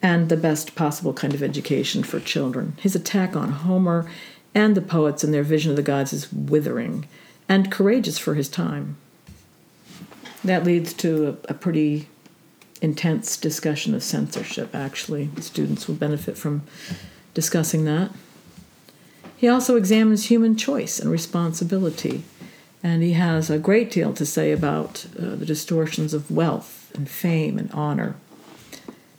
and 0.00 0.30
the 0.30 0.38
best 0.38 0.74
possible 0.76 1.12
kind 1.12 1.34
of 1.34 1.42
education 1.42 2.02
for 2.02 2.20
children. 2.20 2.72
His 2.80 2.96
attack 2.96 3.36
on 3.36 3.52
Homer 3.52 4.10
and 4.54 4.74
the 4.74 4.80
poets 4.80 5.22
and 5.22 5.34
their 5.34 5.42
vision 5.42 5.72
of 5.72 5.76
the 5.76 5.82
gods 5.82 6.14
is 6.14 6.32
withering 6.32 7.06
and 7.50 7.70
courageous 7.70 8.16
for 8.16 8.32
his 8.32 8.48
time. 8.48 8.96
That 10.46 10.62
leads 10.62 10.92
to 10.94 11.36
a, 11.48 11.50
a 11.50 11.54
pretty 11.54 12.08
intense 12.80 13.36
discussion 13.36 13.94
of 13.94 14.02
censorship, 14.04 14.74
actually. 14.74 15.28
Students 15.40 15.88
will 15.88 15.96
benefit 15.96 16.38
from 16.38 16.62
discussing 17.34 17.84
that. 17.86 18.12
He 19.36 19.48
also 19.48 19.76
examines 19.76 20.26
human 20.26 20.56
choice 20.56 21.00
and 21.00 21.10
responsibility, 21.10 22.22
and 22.80 23.02
he 23.02 23.14
has 23.14 23.50
a 23.50 23.58
great 23.58 23.90
deal 23.90 24.12
to 24.14 24.24
say 24.24 24.52
about 24.52 25.06
uh, 25.18 25.34
the 25.34 25.44
distortions 25.44 26.14
of 26.14 26.30
wealth 26.30 26.92
and 26.94 27.10
fame 27.10 27.58
and 27.58 27.70
honor. 27.72 28.14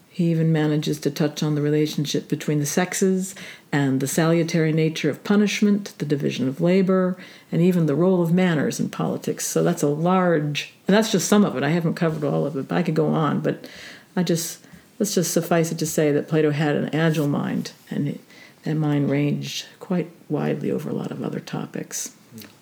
He 0.10 0.32
even 0.32 0.52
manages 0.52 0.98
to 1.02 1.12
touch 1.12 1.44
on 1.44 1.56
the 1.56 1.62
relationship 1.62 2.30
between 2.30 2.60
the 2.60 2.66
sexes 2.66 3.36
and 3.72 4.00
the 4.00 4.08
salutary 4.08 4.72
nature 4.72 5.10
of 5.10 5.24
punishment, 5.26 5.94
the 5.98 6.06
division 6.06 6.48
of 6.48 6.62
labor, 6.62 7.18
and 7.52 7.62
even 7.62 7.86
the 7.86 7.96
role 7.96 8.24
of 8.24 8.34
manners 8.34 8.80
in 8.80 8.90
politics. 8.90 9.46
So 9.46 9.62
that's 9.62 9.84
a 9.84 9.88
large, 9.88 10.74
and 10.88 10.96
that's 10.96 11.12
just 11.12 11.28
some 11.28 11.44
of 11.44 11.56
it. 11.58 11.64
I 11.64 11.70
haven't 11.70 11.96
covered 11.96 12.24
all 12.24 12.46
of 12.46 12.56
it, 12.56 12.68
but 12.68 12.76
I 12.76 12.84
could 12.84 12.96
go 12.96 13.08
on. 13.08 13.42
But 13.42 13.68
I 14.16 14.24
just, 14.24 14.66
let's 15.00 15.16
just 15.16 15.34
suffice 15.34 15.72
it 15.72 15.80
to 15.80 15.86
say 15.86 16.12
that 16.12 16.28
Plato 16.28 16.52
had 16.52 16.76
an 16.76 16.96
agile 16.96 17.28
mind, 17.28 17.72
and 17.90 18.18
that 18.64 18.76
mind 18.76 19.10
ranged 19.10 19.66
quite 19.80 20.10
widely 20.30 20.72
over 20.72 20.90
a 20.90 20.94
lot 20.94 21.12
of 21.12 21.22
other 21.22 21.40
topics. 21.40 22.16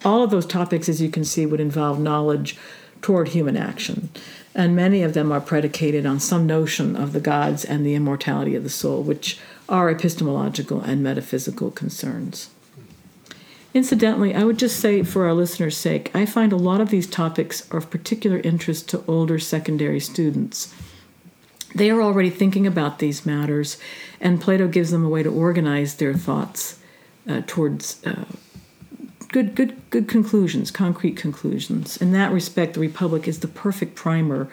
All 0.04 0.24
of 0.24 0.32
those 0.32 0.46
topics, 0.46 0.90
as 0.90 1.02
you 1.02 1.10
can 1.10 1.26
see, 1.26 1.46
would 1.46 1.60
involve 1.60 2.00
knowledge 2.00 2.58
toward 3.02 3.30
human 3.30 3.58
action, 3.58 4.10
and 4.56 4.76
many 4.76 5.04
of 5.04 5.14
them 5.14 5.32
are 5.32 5.42
predicated 5.42 6.06
on 6.06 6.20
some 6.20 6.48
notion 6.48 6.96
of 6.96 7.14
the 7.14 7.20
gods 7.20 7.64
and 7.66 7.86
the 7.86 7.94
immortality 7.94 8.56
of 8.56 8.64
the 8.64 8.70
soul, 8.70 9.04
which 9.04 9.38
are 9.68 9.90
epistemological 9.90 10.82
and 10.82 11.04
metaphysical 11.04 11.72
concerns. 11.72 12.50
Incidentally, 13.76 14.34
I 14.34 14.46
would 14.46 14.58
just 14.58 14.80
say, 14.80 15.04
for 15.04 15.26
our 15.26 15.34
listeners' 15.34 15.76
sake, 15.76 16.10
I 16.16 16.26
find 16.26 16.54
a 16.54 16.56
lot 16.56 16.80
of 16.80 16.92
these 16.92 17.06
topics 17.06 17.70
are 17.72 17.80
of 17.80 17.90
particular 17.90 18.40
interest 18.40 18.88
to 18.90 19.04
older 19.06 19.38
secondary 19.38 20.00
students. 20.00 20.74
They 21.76 21.92
are 21.92 22.02
already 22.02 22.30
thinking 22.30 22.66
about 22.66 23.00
these 23.00 23.26
matters, 23.26 23.78
and 24.22 24.40
Plato 24.40 24.70
gives 24.70 24.92
them 24.92 25.04
a 25.04 25.10
way 25.10 25.24
to 25.24 25.30
organize 25.30 25.96
their 25.96 26.14
thoughts 26.14 26.80
uh, 27.28 27.42
towards 27.48 28.02
uh, 28.06 28.24
good, 29.28 29.56
good, 29.56 29.76
good 29.90 30.08
conclusions, 30.08 30.72
concrete 30.72 31.18
conclusions. 31.18 31.98
In 31.98 32.14
that 32.14 32.32
respect, 32.32 32.76
the 32.76 32.80
Republic 32.80 33.28
is 33.28 33.42
the 33.42 33.50
perfect 33.50 33.94
primer 33.94 34.50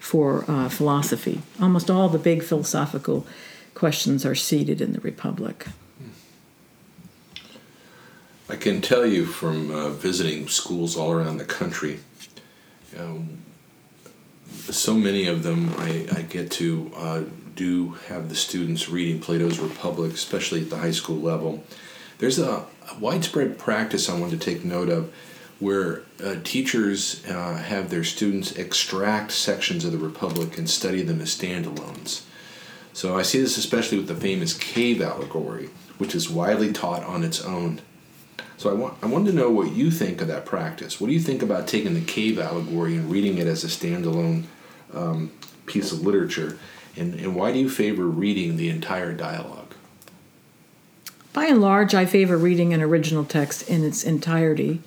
for 0.00 0.44
uh, 0.50 0.68
philosophy. 0.68 1.42
Almost 1.62 1.92
all 1.92 2.08
the 2.08 2.18
big 2.18 2.42
philosophical 2.42 3.24
questions 3.74 4.26
are 4.26 4.34
seated 4.34 4.80
in 4.80 4.94
the 4.94 5.00
Republic. 5.00 5.66
I 8.48 8.56
can 8.56 8.82
tell 8.82 9.06
you 9.06 9.24
from 9.24 9.70
uh, 9.70 9.88
visiting 9.90 10.48
schools 10.48 10.96
all 10.96 11.12
around 11.12 11.38
the 11.38 11.44
country, 11.46 12.00
um, 12.98 13.38
so 14.70 14.94
many 14.94 15.26
of 15.26 15.42
them 15.42 15.74
I, 15.78 16.06
I 16.12 16.22
get 16.22 16.50
to 16.52 16.92
uh, 16.94 17.22
do 17.54 17.92
have 18.08 18.28
the 18.28 18.34
students 18.34 18.88
reading 18.88 19.20
Plato's 19.20 19.58
Republic, 19.58 20.12
especially 20.12 20.62
at 20.62 20.70
the 20.70 20.78
high 20.78 20.90
school 20.90 21.16
level. 21.16 21.64
There's 22.18 22.38
a, 22.38 22.66
a 22.90 22.98
widespread 23.00 23.58
practice 23.58 24.08
I 24.08 24.18
want 24.18 24.32
to 24.32 24.38
take 24.38 24.64
note 24.64 24.88
of 24.88 25.12
where 25.58 26.02
uh, 26.22 26.36
teachers 26.44 27.24
uh, 27.26 27.56
have 27.56 27.88
their 27.88 28.04
students 28.04 28.52
extract 28.52 29.30
sections 29.30 29.84
of 29.84 29.92
the 29.92 29.98
Republic 29.98 30.58
and 30.58 30.68
study 30.68 31.02
them 31.02 31.20
as 31.20 31.34
standalones. 31.34 32.22
So 32.92 33.16
I 33.16 33.22
see 33.22 33.40
this 33.40 33.56
especially 33.56 33.98
with 33.98 34.08
the 34.08 34.14
famous 34.14 34.52
cave 34.52 35.00
allegory, 35.00 35.70
which 35.98 36.14
is 36.14 36.28
widely 36.28 36.72
taught 36.72 37.02
on 37.04 37.24
its 37.24 37.40
own. 37.40 37.80
So 38.64 38.70
I 38.70 38.72
want 38.72 38.96
I 39.02 39.06
wanted 39.08 39.32
to 39.32 39.36
know 39.36 39.50
what 39.50 39.72
you 39.72 39.90
think 39.90 40.22
of 40.22 40.28
that 40.28 40.46
practice. 40.46 40.98
What 40.98 41.08
do 41.08 41.12
you 41.12 41.20
think 41.20 41.42
about 41.42 41.68
taking 41.68 41.92
the 41.92 42.00
cave 42.00 42.38
allegory 42.38 42.96
and 42.96 43.10
reading 43.10 43.36
it 43.36 43.46
as 43.46 43.62
a 43.62 43.66
standalone 43.66 44.44
um, 44.94 45.32
piece 45.66 45.92
of 45.92 46.00
literature, 46.00 46.58
and, 46.96 47.12
and 47.12 47.36
why 47.36 47.52
do 47.52 47.58
you 47.58 47.68
favor 47.68 48.06
reading 48.06 48.56
the 48.56 48.70
entire 48.70 49.12
dialogue? 49.12 49.74
By 51.34 51.44
and 51.44 51.60
large, 51.60 51.94
I 51.94 52.06
favor 52.06 52.38
reading 52.38 52.72
an 52.72 52.80
original 52.80 53.26
text 53.26 53.68
in 53.68 53.84
its 53.84 54.02
entirety 54.02 54.80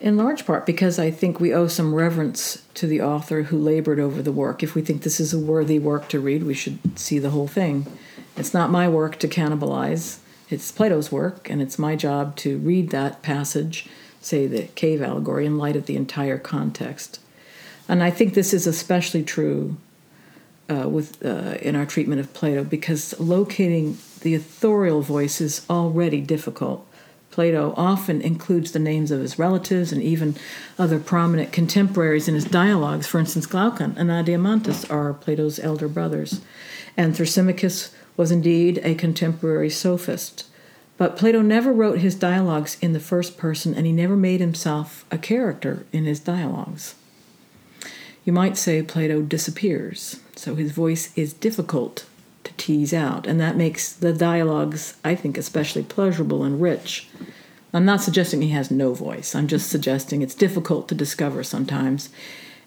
in 0.00 0.16
large 0.16 0.46
part 0.46 0.64
because 0.64 0.98
I 0.98 1.10
think 1.10 1.38
we 1.38 1.52
owe 1.52 1.66
some 1.66 1.94
reverence 1.94 2.62
to 2.72 2.86
the 2.86 3.02
author 3.02 3.42
who 3.42 3.58
labored 3.58 4.00
over 4.00 4.22
the 4.22 4.32
work. 4.32 4.62
If 4.62 4.74
we 4.74 4.80
think 4.80 5.02
this 5.02 5.20
is 5.20 5.34
a 5.34 5.38
worthy 5.38 5.78
work 5.78 6.08
to 6.08 6.18
read, 6.18 6.44
we 6.44 6.54
should 6.54 6.98
see 6.98 7.18
the 7.18 7.28
whole 7.28 7.46
thing. 7.46 7.86
It's 8.38 8.54
not 8.54 8.70
my 8.70 8.88
work 8.88 9.18
to 9.18 9.28
cannibalize, 9.28 10.20
it's 10.52 10.70
Plato's 10.70 11.10
work, 11.10 11.48
and 11.50 11.62
it's 11.62 11.78
my 11.78 11.96
job 11.96 12.36
to 12.36 12.58
read 12.58 12.90
that 12.90 13.22
passage, 13.22 13.88
say 14.20 14.46
the 14.46 14.64
cave 14.74 15.02
allegory, 15.02 15.46
in 15.46 15.58
light 15.58 15.76
of 15.76 15.86
the 15.86 15.96
entire 15.96 16.38
context. 16.38 17.18
And 17.88 18.02
I 18.02 18.10
think 18.10 18.34
this 18.34 18.54
is 18.54 18.66
especially 18.66 19.22
true 19.22 19.76
uh, 20.68 20.88
with 20.88 21.24
uh, 21.24 21.58
in 21.60 21.76
our 21.76 21.86
treatment 21.86 22.20
of 22.20 22.32
Plato 22.32 22.64
because 22.64 23.18
locating 23.18 23.98
the 24.20 24.34
authorial 24.34 25.02
voice 25.02 25.40
is 25.40 25.66
already 25.68 26.20
difficult. 26.20 26.86
Plato 27.30 27.72
often 27.76 28.20
includes 28.20 28.72
the 28.72 28.78
names 28.78 29.10
of 29.10 29.20
his 29.20 29.38
relatives 29.38 29.90
and 29.90 30.02
even 30.02 30.36
other 30.78 30.98
prominent 30.98 31.50
contemporaries 31.50 32.28
in 32.28 32.34
his 32.34 32.44
dialogues. 32.44 33.06
For 33.06 33.18
instance, 33.18 33.46
Glaucon 33.46 33.94
and 33.96 34.10
Adeimantus 34.10 34.88
are 34.90 35.14
Plato's 35.14 35.58
elder 35.58 35.88
brothers. 35.88 36.42
And 36.94 37.14
Thrasymachus 37.14 37.90
was 38.16 38.30
indeed 38.30 38.80
a 38.82 38.94
contemporary 38.94 39.70
sophist. 39.70 40.46
But 40.96 41.16
Plato 41.16 41.40
never 41.42 41.72
wrote 41.72 41.98
his 41.98 42.14
dialogues 42.14 42.76
in 42.80 42.92
the 42.92 43.00
first 43.00 43.36
person, 43.36 43.74
and 43.74 43.86
he 43.86 43.92
never 43.92 44.16
made 44.16 44.40
himself 44.40 45.04
a 45.10 45.18
character 45.18 45.84
in 45.92 46.04
his 46.04 46.20
dialogues. 46.20 46.94
You 48.24 48.32
might 48.32 48.56
say 48.56 48.82
Plato 48.82 49.22
disappears, 49.22 50.20
so 50.36 50.54
his 50.54 50.70
voice 50.70 51.12
is 51.16 51.32
difficult 51.32 52.06
to 52.44 52.52
tease 52.54 52.94
out, 52.94 53.26
and 53.26 53.40
that 53.40 53.56
makes 53.56 53.92
the 53.92 54.12
dialogues, 54.12 54.96
I 55.04 55.14
think, 55.14 55.36
especially 55.36 55.82
pleasurable 55.82 56.44
and 56.44 56.60
rich. 56.60 57.08
I'm 57.74 57.84
not 57.84 58.02
suggesting 58.02 58.42
he 58.42 58.50
has 58.50 58.70
no 58.70 58.92
voice, 58.92 59.34
I'm 59.34 59.48
just 59.48 59.70
suggesting 59.70 60.22
it's 60.22 60.34
difficult 60.34 60.88
to 60.88 60.94
discover 60.94 61.42
sometimes, 61.42 62.10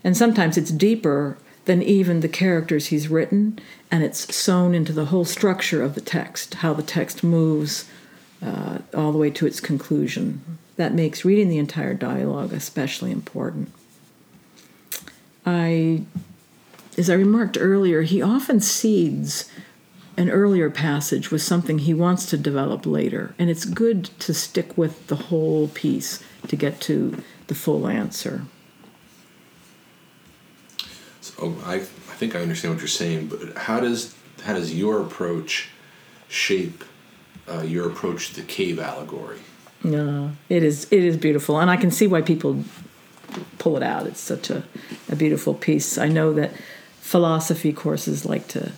and 0.03 0.17
sometimes 0.17 0.57
it's 0.57 0.71
deeper 0.71 1.37
than 1.65 1.81
even 1.81 2.19
the 2.19 2.29
characters 2.29 2.87
he's 2.87 3.07
written, 3.07 3.59
and 3.91 4.03
it's 4.03 4.33
sewn 4.33 4.73
into 4.73 4.93
the 4.93 5.05
whole 5.05 5.25
structure 5.25 5.81
of 5.83 5.95
the 5.95 6.01
text, 6.01 6.55
how 6.55 6.73
the 6.73 6.83
text 6.83 7.23
moves 7.23 7.89
uh, 8.43 8.79
all 8.93 9.11
the 9.11 9.17
way 9.17 9.29
to 9.31 9.45
its 9.45 9.59
conclusion. 9.59 10.59
That 10.77 10.93
makes 10.93 11.25
reading 11.25 11.49
the 11.49 11.57
entire 11.57 11.93
dialogue 11.93 12.53
especially 12.53 13.11
important. 13.11 13.71
I, 15.45 16.03
as 16.97 17.09
I 17.09 17.13
remarked 17.13 17.57
earlier, 17.59 18.01
he 18.01 18.21
often 18.21 18.59
seeds 18.59 19.49
an 20.17 20.29
earlier 20.29 20.69
passage 20.69 21.29
with 21.29 21.41
something 21.41 21.79
he 21.79 21.93
wants 21.93 22.25
to 22.27 22.37
develop 22.37 22.85
later. 22.85 23.35
And 23.37 23.49
it's 23.49 23.65
good 23.65 24.05
to 24.19 24.33
stick 24.33 24.77
with 24.77 25.07
the 25.07 25.15
whole 25.15 25.67
piece 25.69 26.23
to 26.47 26.55
get 26.55 26.79
to 26.81 27.21
the 27.47 27.55
full 27.55 27.87
answer. 27.87 28.43
So 31.25 31.55
I, 31.65 31.75
I 31.75 31.79
think 32.19 32.35
I 32.35 32.39
understand 32.39 32.75
what 32.75 32.81
you're 32.81 32.87
saying, 32.87 33.27
but 33.27 33.57
how 33.57 33.79
does 33.79 34.13
how 34.43 34.53
does 34.53 34.75
your 34.75 35.01
approach 35.01 35.69
shape 36.27 36.83
uh, 37.49 37.61
your 37.61 37.89
approach 37.89 38.29
to 38.29 38.35
the 38.35 38.43
cave 38.43 38.77
allegory? 38.79 39.39
No, 39.83 40.33
it 40.49 40.61
is 40.61 40.87
it 40.91 41.03
is 41.03 41.17
beautiful, 41.17 41.59
and 41.59 41.71
I 41.71 41.77
can 41.77 41.89
see 41.89 42.05
why 42.05 42.21
people 42.21 42.63
pull 43.57 43.75
it 43.75 43.81
out. 43.81 44.05
It's 44.05 44.19
such 44.19 44.51
a, 44.51 44.63
a 45.09 45.15
beautiful 45.15 45.55
piece. 45.55 45.97
I 45.97 46.09
know 46.09 46.31
that 46.33 46.51
philosophy 46.99 47.73
courses 47.73 48.23
like 48.23 48.47
to 48.49 48.73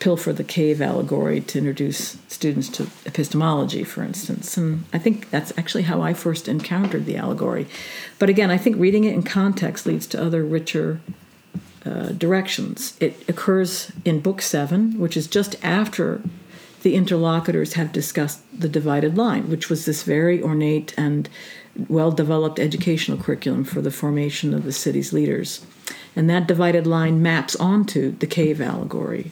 pilfer 0.00 0.34
the 0.34 0.44
cave 0.44 0.82
allegory 0.82 1.40
to 1.40 1.58
introduce 1.58 2.18
students 2.28 2.68
to 2.68 2.88
epistemology, 3.06 3.84
for 3.84 4.02
instance. 4.02 4.58
And 4.58 4.84
I 4.92 4.98
think 4.98 5.30
that's 5.30 5.56
actually 5.56 5.84
how 5.84 6.02
I 6.02 6.12
first 6.12 6.46
encountered 6.46 7.06
the 7.06 7.16
allegory. 7.16 7.66
But 8.18 8.28
again, 8.28 8.50
I 8.50 8.58
think 8.58 8.76
reading 8.76 9.04
it 9.04 9.14
in 9.14 9.22
context 9.22 9.86
leads 9.86 10.06
to 10.08 10.22
other 10.22 10.44
richer 10.44 11.00
uh, 11.84 12.08
directions. 12.10 12.96
It 13.00 13.28
occurs 13.28 13.92
in 14.04 14.20
Book 14.20 14.42
Seven, 14.42 14.98
which 14.98 15.16
is 15.16 15.26
just 15.26 15.56
after 15.64 16.22
the 16.82 16.94
interlocutors 16.94 17.74
have 17.74 17.92
discussed 17.92 18.40
the 18.58 18.68
divided 18.68 19.16
line, 19.16 19.50
which 19.50 19.68
was 19.68 19.84
this 19.84 20.02
very 20.02 20.42
ornate 20.42 20.94
and 20.96 21.28
well 21.88 22.10
developed 22.10 22.58
educational 22.58 23.18
curriculum 23.18 23.64
for 23.64 23.80
the 23.80 23.90
formation 23.90 24.54
of 24.54 24.64
the 24.64 24.72
city's 24.72 25.12
leaders. 25.12 25.64
And 26.16 26.28
that 26.28 26.46
divided 26.46 26.86
line 26.86 27.22
maps 27.22 27.54
onto 27.56 28.16
the 28.16 28.26
cave 28.26 28.60
allegory. 28.60 29.30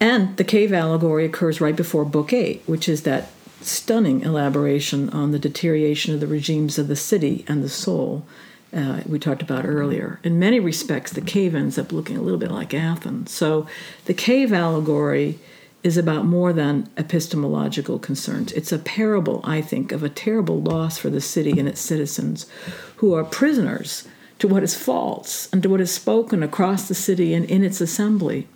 And 0.00 0.36
the 0.36 0.44
cave 0.44 0.72
allegory 0.72 1.26
occurs 1.26 1.60
right 1.60 1.76
before 1.76 2.04
Book 2.04 2.32
8, 2.32 2.62
which 2.66 2.88
is 2.88 3.02
that 3.02 3.30
stunning 3.60 4.22
elaboration 4.22 5.10
on 5.10 5.32
the 5.32 5.38
deterioration 5.38 6.14
of 6.14 6.20
the 6.20 6.26
regimes 6.26 6.78
of 6.78 6.88
the 6.88 6.96
city 6.96 7.44
and 7.46 7.62
the 7.62 7.68
soul 7.68 8.24
uh, 8.72 9.00
we 9.06 9.18
talked 9.18 9.42
about 9.42 9.64
earlier. 9.64 10.20
In 10.22 10.38
many 10.38 10.60
respects, 10.60 11.12
the 11.12 11.20
cave 11.20 11.54
ends 11.54 11.78
up 11.78 11.92
looking 11.92 12.16
a 12.16 12.22
little 12.22 12.38
bit 12.38 12.50
like 12.50 12.72
Athens. 12.72 13.32
So 13.32 13.66
the 14.04 14.14
cave 14.14 14.52
allegory 14.52 15.38
is 15.82 15.96
about 15.96 16.26
more 16.26 16.52
than 16.52 16.88
epistemological 16.96 17.98
concerns. 17.98 18.52
It's 18.52 18.72
a 18.72 18.78
parable, 18.78 19.40
I 19.44 19.62
think, 19.62 19.92
of 19.92 20.02
a 20.02 20.10
terrible 20.10 20.60
loss 20.60 20.98
for 20.98 21.08
the 21.08 21.20
city 21.20 21.58
and 21.58 21.68
its 21.68 21.80
citizens 21.80 22.46
who 22.96 23.14
are 23.14 23.24
prisoners 23.24 24.06
to 24.38 24.48
what 24.48 24.62
is 24.62 24.74
false 24.74 25.48
and 25.52 25.62
to 25.62 25.68
what 25.68 25.80
is 25.80 25.92
spoken 25.92 26.42
across 26.42 26.86
the 26.86 26.94
city 26.94 27.32
and 27.34 27.44
in 27.46 27.64
its 27.64 27.80
assembly. 27.80 28.46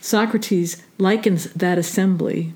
Socrates 0.00 0.82
likens 0.98 1.52
that 1.52 1.78
assembly 1.78 2.54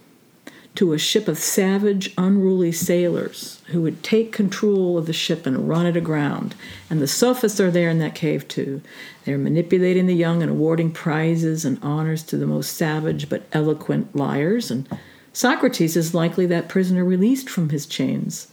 to 0.74 0.92
a 0.92 0.98
ship 0.98 1.28
of 1.28 1.38
savage, 1.38 2.14
unruly 2.16 2.72
sailors 2.72 3.60
who 3.66 3.82
would 3.82 4.02
take 4.02 4.32
control 4.32 4.96
of 4.96 5.06
the 5.06 5.12
ship 5.12 5.44
and 5.44 5.68
run 5.68 5.84
it 5.84 5.96
aground. 5.96 6.54
And 6.88 7.00
the 7.00 7.06
sophists 7.06 7.60
are 7.60 7.70
there 7.70 7.90
in 7.90 7.98
that 7.98 8.14
cave 8.14 8.48
too. 8.48 8.80
They're 9.24 9.36
manipulating 9.36 10.06
the 10.06 10.14
young 10.14 10.42
and 10.42 10.50
awarding 10.50 10.90
prizes 10.90 11.64
and 11.64 11.78
honors 11.82 12.22
to 12.24 12.38
the 12.38 12.46
most 12.46 12.74
savage 12.74 13.28
but 13.28 13.46
eloquent 13.52 14.16
liars. 14.16 14.70
And 14.70 14.88
Socrates 15.34 15.96
is 15.96 16.14
likely 16.14 16.46
that 16.46 16.68
prisoner 16.68 17.04
released 17.04 17.50
from 17.50 17.68
his 17.68 17.84
chains 17.84 18.48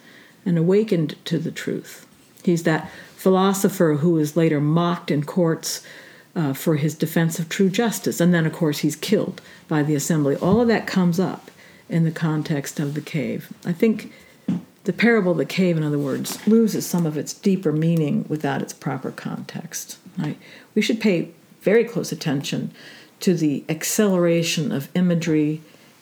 and 0.45 0.57
awakened 0.57 1.15
to 1.25 1.37
the 1.37 1.51
truth. 1.51 2.05
He's 2.43 2.63
that 2.63 2.89
philosopher 3.15 3.97
who 3.99 4.17
is 4.17 4.37
later 4.37 4.59
mocked 4.59 5.09
in 5.11 5.23
courts 5.23 5.85
uh, 6.35 6.53
for 6.53 6.75
his 6.75 6.95
defense 6.95 7.39
of 7.39 7.49
true 7.49 7.69
justice. 7.69 8.19
And 8.19 8.33
then, 8.33 8.45
of 8.45 8.53
course, 8.53 8.79
he's 8.79 8.95
killed 8.95 9.41
by 9.67 9.83
the 9.83 9.95
assembly. 9.95 10.35
All 10.35 10.61
of 10.61 10.67
that 10.67 10.87
comes 10.87 11.19
up 11.19 11.49
in 11.89 12.03
the 12.03 12.11
context 12.11 12.79
of 12.79 12.93
the 12.93 13.01
cave. 13.01 13.51
I 13.65 13.73
think 13.73 14.13
the 14.83 14.93
parable 14.93 15.33
of 15.33 15.37
the 15.37 15.45
cave, 15.45 15.77
in 15.77 15.83
other 15.83 15.99
words, 15.99 16.45
loses 16.47 16.85
some 16.85 17.05
of 17.05 17.17
its 17.17 17.33
deeper 17.33 17.71
meaning 17.71 18.25
without 18.29 18.61
its 18.61 18.73
proper 18.73 19.11
context. 19.11 19.97
Right? 20.17 20.37
We 20.75 20.81
should 20.81 21.01
pay 21.01 21.31
very 21.61 21.83
close 21.83 22.11
attention 22.11 22.71
to 23.19 23.33
the 23.33 23.63
acceleration 23.67 24.71
of 24.71 24.89
imagery 24.95 25.61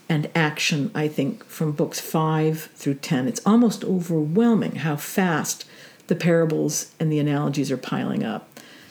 and 0.10 0.30
action, 0.36 0.92
I 0.96 1.08
think, 1.08 1.44
from 1.46 1.72
books 1.72 2.00
5 2.00 2.72
through 2.76 2.96
10. 2.96 3.28
It's 3.28 3.46
almost 3.46 3.84
overwhelming 3.84 4.78
how 4.78 4.96
fast 4.96 5.66
the 6.08 6.16
parables 6.16 6.92
and 7.00 7.12
the 7.12 7.20
analogies 7.20 7.72
are 7.72 7.78
piling 7.78 8.24
up. 8.24 8.48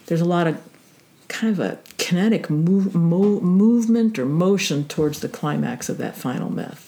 There's 0.07 0.21
a 0.21 0.27
lot 0.27 0.47
of 0.47 0.61
kind 1.29 1.53
of 1.53 1.59
a 1.59 1.79
kinetic 1.99 2.51
move, 2.51 2.95
mo- 2.95 3.41
movement 3.41 4.19
or 4.19 4.27
motion 4.27 4.87
towards 4.87 5.21
the 5.21 5.29
climax 5.29 5.89
of 5.89 5.99
that 5.99 6.17
final 6.17 6.51
myth. 6.51 6.86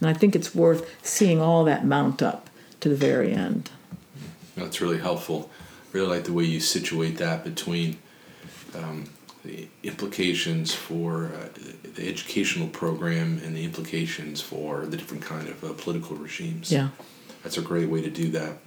And 0.00 0.08
I 0.08 0.12
think 0.12 0.34
it's 0.34 0.54
worth 0.54 0.88
seeing 1.02 1.40
all 1.40 1.64
that 1.64 1.84
mount 1.84 2.22
up 2.22 2.50
to 2.80 2.88
the 2.88 2.96
very 2.96 3.32
end. 3.32 3.70
That's 4.56 4.80
really 4.80 4.98
helpful. 4.98 5.50
Really 5.92 6.08
like 6.08 6.24
the 6.24 6.32
way 6.32 6.44
you 6.44 6.60
situate 6.60 7.18
that 7.18 7.44
between 7.44 7.98
um, 8.74 9.04
the 9.44 9.68
implications 9.82 10.74
for 10.74 11.26
uh, 11.26 11.48
the 11.94 12.08
educational 12.08 12.68
program 12.68 13.40
and 13.44 13.56
the 13.56 13.64
implications 13.64 14.40
for 14.40 14.86
the 14.86 14.96
different 14.96 15.22
kind 15.22 15.48
of 15.48 15.62
uh, 15.62 15.72
political 15.74 16.16
regimes. 16.16 16.72
Yeah, 16.72 16.88
that's 17.42 17.58
a 17.58 17.62
great 17.62 17.88
way 17.88 18.00
to 18.02 18.10
do 18.10 18.30
that. 18.30 18.58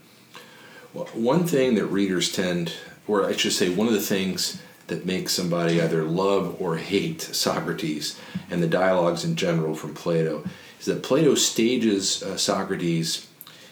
Well, 0.94 1.06
one 1.14 1.46
thing 1.46 1.76
that 1.76 1.86
readers 1.88 2.32
tend, 2.32 2.74
or 3.08 3.26
I 3.26 3.36
should 3.36 3.54
say, 3.54 3.70
one 3.70 3.88
of 3.88 3.94
the 3.94 4.02
things 4.02 4.62
that 4.88 5.06
makes 5.06 5.34
somebody 5.34 5.82
either 5.82 6.04
love 6.04 6.56
or 6.62 6.78
hate 6.78 7.22
Socrates 7.22 8.18
and 8.50 8.64
the 8.64 8.68
dialogues 8.68 9.26
in 9.26 9.36
general 9.36 9.76
from 9.76 9.94
Plato 9.94 10.46
is 10.80 10.86
that 10.86 11.04
Plato 11.04 11.36
stages 11.36 12.22
uh, 12.24 12.38
Socrates 12.38 13.28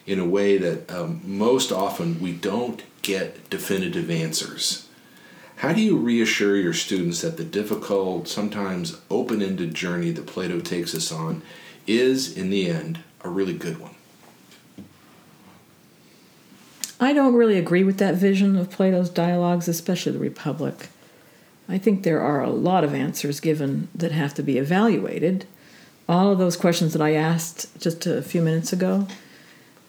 in 0.05 0.19
a 0.19 0.25
way 0.25 0.57
that 0.57 0.91
um, 0.91 1.21
most 1.23 1.71
often 1.71 2.19
we 2.19 2.31
don't 2.31 2.83
get 3.01 3.49
definitive 3.49 4.09
answers. 4.09 4.87
How 5.57 5.73
do 5.73 5.81
you 5.81 5.97
reassure 5.97 6.57
your 6.57 6.73
students 6.73 7.21
that 7.21 7.37
the 7.37 7.43
difficult, 7.43 8.27
sometimes 8.27 8.99
open 9.09 9.41
ended 9.41 9.73
journey 9.73 10.11
that 10.11 10.27
Plato 10.27 10.59
takes 10.59 10.93
us 10.93 11.11
on 11.11 11.41
is, 11.87 12.35
in 12.35 12.49
the 12.49 12.69
end, 12.69 12.99
a 13.21 13.29
really 13.29 13.53
good 13.53 13.79
one? 13.79 13.95
I 16.99 17.13
don't 17.13 17.35
really 17.35 17.57
agree 17.57 17.83
with 17.83 17.97
that 17.97 18.15
vision 18.15 18.55
of 18.55 18.71
Plato's 18.71 19.09
dialogues, 19.09 19.67
especially 19.67 20.13
the 20.13 20.19
Republic. 20.19 20.89
I 21.67 21.77
think 21.77 22.03
there 22.03 22.21
are 22.21 22.43
a 22.43 22.49
lot 22.49 22.83
of 22.83 22.93
answers 22.93 23.39
given 23.39 23.87
that 23.95 24.11
have 24.11 24.33
to 24.35 24.43
be 24.43 24.57
evaluated. 24.57 25.45
All 26.07 26.31
of 26.31 26.37
those 26.37 26.55
questions 26.55 26.93
that 26.93 27.01
I 27.01 27.13
asked 27.13 27.79
just 27.79 28.05
a 28.05 28.21
few 28.21 28.41
minutes 28.41 28.71
ago 28.71 29.07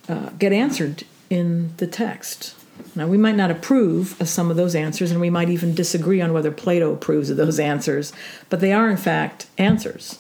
uh, 0.09 0.31
get 0.39 0.53
answered 0.53 1.05
in 1.29 1.77
the 1.77 1.87
text. 1.87 2.55
Now, 2.95 3.07
we 3.07 3.19
might 3.19 3.37
not 3.37 3.51
approve 3.51 4.19
of 4.21 4.29
some 4.29 4.51
of 4.51 4.57
those 4.57 4.75
answers, 4.75 5.11
and 5.11 5.21
we 5.21 5.31
might 5.31 5.49
even 5.49 5.75
disagree 5.75 6.21
on 6.21 6.33
whether 6.33 6.51
Plato 6.51 6.93
approves 6.93 7.31
of 7.31 7.37
those 7.37 7.59
answers, 7.73 8.13
but 8.49 8.61
they 8.61 8.73
are, 8.73 8.89
in 8.89 8.97
fact, 8.97 9.47
answers. 9.59 10.19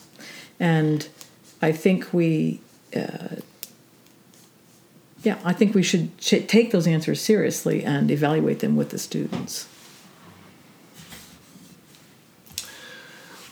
And 0.58 1.08
I 1.62 1.72
think 1.72 2.12
we, 2.12 2.60
uh, 2.94 3.36
yeah, 5.22 5.38
I 5.44 5.52
think 5.52 5.74
we 5.74 5.82
should 5.82 6.18
take 6.18 6.70
those 6.70 6.86
answers 6.86 7.20
seriously 7.20 7.84
and 7.84 8.10
evaluate 8.10 8.60
them 8.60 8.76
with 8.76 8.90
the 8.90 8.98
students. 8.98 9.68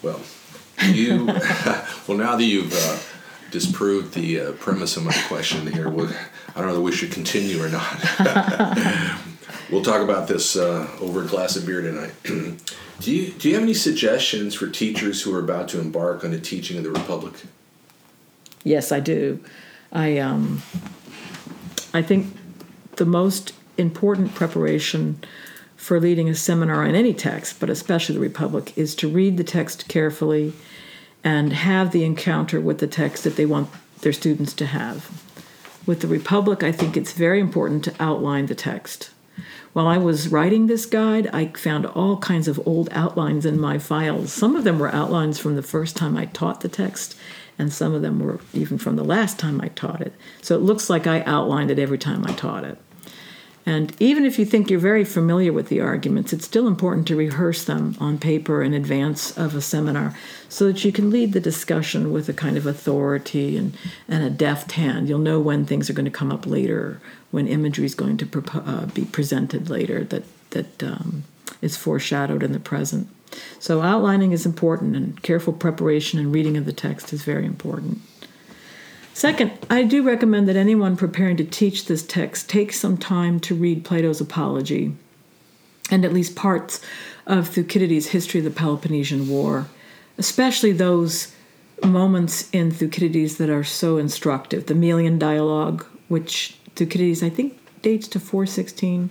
Well, 0.03 0.21
you, 0.93 1.27
well, 2.09 2.19
now 2.19 2.37
that 2.37 2.45
you've 2.45 2.73
uh, 2.73 2.99
disproved 3.51 4.15
the 4.15 4.41
uh, 4.41 4.53
premise 4.53 4.97
of 4.97 5.05
my 5.05 5.15
question 5.29 5.67
here, 5.67 5.89
I 5.89 5.91
don't 5.91 6.03
know 6.57 6.67
whether 6.67 6.81
we 6.81 6.93
should 6.93 7.13
continue 7.13 7.63
or 7.63 7.69
not. 7.69 8.01
we'll 9.71 9.83
talk 9.83 10.03
about 10.03 10.29
this 10.29 10.57
uh, 10.57 10.89
over 11.01 11.23
a 11.23 11.27
glass 11.27 11.57
of 11.57 11.67
beer 11.67 11.81
tonight. 11.81 12.13
do 13.01 13.15
you 13.15 13.33
do 13.33 13.49
you 13.49 13.55
have 13.55 13.63
any 13.63 13.75
suggestions 13.75 14.55
for 14.55 14.69
teachers 14.69 15.23
who 15.23 15.35
are 15.35 15.41
about 15.41 15.69
to 15.69 15.81
embark 15.81 16.25
on 16.25 16.31
the 16.31 16.41
teaching 16.41 16.79
of 16.79 16.85
the 16.85 16.91
Republic? 16.91 17.35
Yes, 18.63 18.93
I 18.93 19.01
do. 19.01 19.45
I 19.93 20.19
um, 20.19 20.63
I 21.93 22.03
think 22.03 22.35
the 22.97 23.05
most 23.05 23.53
important 23.77 24.35
preparation 24.35 25.23
for 25.77 26.01
leading 26.01 26.29
a 26.29 26.35
seminar 26.35 26.85
on 26.85 26.95
any 26.95 27.13
text, 27.13 27.61
but 27.61 27.69
especially 27.69 28.15
the 28.15 28.21
Republic, 28.21 28.73
is 28.77 28.95
to 28.97 29.09
read 29.09 29.37
the 29.37 29.45
text 29.45 29.89
carefully 29.89 30.53
and 31.25 31.53
have 31.53 31.91
the 31.91 32.05
encounter 32.05 32.61
with 32.61 32.79
the 32.79 32.87
text 32.87 33.25
that 33.25 33.37
they 33.37 33.47
want 33.47 33.71
their 34.03 34.13
students 34.13 34.53
to 34.53 34.67
have. 34.67 35.11
With 35.87 36.01
the 36.01 36.07
Republic, 36.07 36.63
I 36.63 36.71
think 36.71 36.97
it's 36.97 37.13
very 37.13 37.41
important 37.41 37.83
to 37.85 37.95
outline 37.99 38.47
the 38.47 38.55
text. 38.55 39.11
While 39.73 39.89
I 39.89 39.99
was 39.99 40.29
writing 40.29 40.67
this 40.67 40.87
guide, 40.87 41.27
I 41.33 41.47
found 41.49 41.85
all 41.85 42.19
kinds 42.19 42.47
of 42.47 42.65
old 42.65 42.89
outlines 42.93 43.45
in 43.45 43.59
my 43.59 43.79
files. 43.79 44.33
Some 44.33 44.55
of 44.55 44.63
them 44.63 44.79
were 44.79 44.95
outlines 44.95 45.41
from 45.41 45.57
the 45.57 45.63
first 45.63 45.97
time 45.97 46.17
I 46.17 46.27
taught 46.27 46.61
the 46.61 46.69
text, 46.69 47.17
and 47.59 47.73
some 47.73 47.93
of 47.93 48.03
them 48.03 48.21
were 48.21 48.39
even 48.53 48.79
from 48.79 48.95
the 48.95 49.05
last 49.05 49.39
time 49.39 49.61
I 49.61 49.69
taught 49.69 50.01
it. 50.01 50.13
So 50.43 50.55
it 50.55 50.63
looks 50.63 50.89
like 50.89 51.07
I 51.07 51.23
outlined 51.23 51.73
it 51.73 51.81
every 51.81 51.99
time 51.99 52.25
I 52.25 52.33
taught 52.33 52.65
it. 52.65 52.79
And 53.67 53.95
even 53.99 54.27
if 54.27 54.39
you 54.39 54.45
think 54.45 54.69
you're 54.69 54.79
very 54.79 55.05
familiar 55.05 55.53
with 55.53 55.69
the 55.69 55.81
arguments, 55.81 56.33
it's 56.33 56.45
still 56.45 56.67
important 56.67 57.07
to 57.09 57.17
rehearse 57.17 57.65
them 57.65 57.97
on 57.99 58.19
paper 58.19 58.63
in 58.63 58.75
advance 58.75 59.37
of 59.39 59.55
a 59.55 59.63
seminar 59.63 60.15
so 60.51 60.67
that 60.67 60.85
you 60.85 60.93
can 60.93 61.11
lead 61.11 61.33
the 61.33 61.41
discussion 61.41 62.13
with 62.13 62.29
a 62.29 62.35
kind 62.35 62.59
of 62.59 62.67
authority 62.67 63.57
and, 63.57 63.75
and 64.07 64.23
a 64.23 64.29
deft 64.29 64.73
hand. 64.73 65.09
You'll 65.09 65.19
know 65.19 65.41
when 65.41 65.65
things 65.65 65.89
are 65.89 65.95
going 65.95 66.05
to 66.05 66.11
come 66.11 66.31
up 66.31 66.47
later, 66.47 67.01
when 67.31 67.49
imagery 67.49 67.87
is 67.87 67.95
going 67.95 68.19
to 68.19 68.45
uh, 68.53 68.87
be 68.87 69.07
presented 69.07 69.71
later 69.71 70.05
that, 70.05 70.25
that 70.51 70.83
um, 70.83 71.25
is 71.63 71.77
foreshadowed 71.77 72.43
in 72.43 72.53
the 72.53 72.61
present. 72.61 73.09
So, 73.59 73.81
outlining 73.81 74.31
is 74.31 74.47
important, 74.47 74.95
and 74.95 75.21
careful 75.23 75.53
preparation 75.53 76.21
and 76.21 76.33
reading 76.33 76.57
of 76.57 76.67
the 76.67 76.73
text 76.73 77.13
is 77.13 77.25
very 77.25 77.45
important. 77.45 78.01
Second, 79.15 79.53
I 79.71 79.85
do 79.85 80.03
recommend 80.03 80.49
that 80.49 80.57
anyone 80.57 80.97
preparing 80.97 81.37
to 81.37 81.45
teach 81.45 81.87
this 81.87 82.05
text 82.05 82.49
take 82.49 82.73
some 82.73 82.97
time 82.99 83.39
to 83.41 83.55
read 83.55 83.85
Plato's 83.85 84.21
Apology 84.21 84.97
and 85.89 86.05
at 86.05 86.13
least 86.13 86.35
parts 86.35 86.81
of 87.25 87.47
Thucydides' 87.47 88.09
History 88.09 88.41
of 88.41 88.45
the 88.45 88.51
Peloponnesian 88.51 89.29
War, 89.29 89.69
especially 90.19 90.73
those 90.73 91.33
moments 91.85 92.51
in 92.51 92.73
Thucydides 92.73 93.37
that 93.37 93.49
are 93.49 93.63
so 93.63 93.99
instructive. 93.99 94.67
The 94.67 94.75
Melian 94.75 95.17
dialogue, 95.17 95.87
which 96.09 96.59
Thucydides, 96.75 97.23
I 97.23 97.31
think, 97.31 97.57
dates 97.83 98.09
to 98.09 98.21
416, 98.21 99.11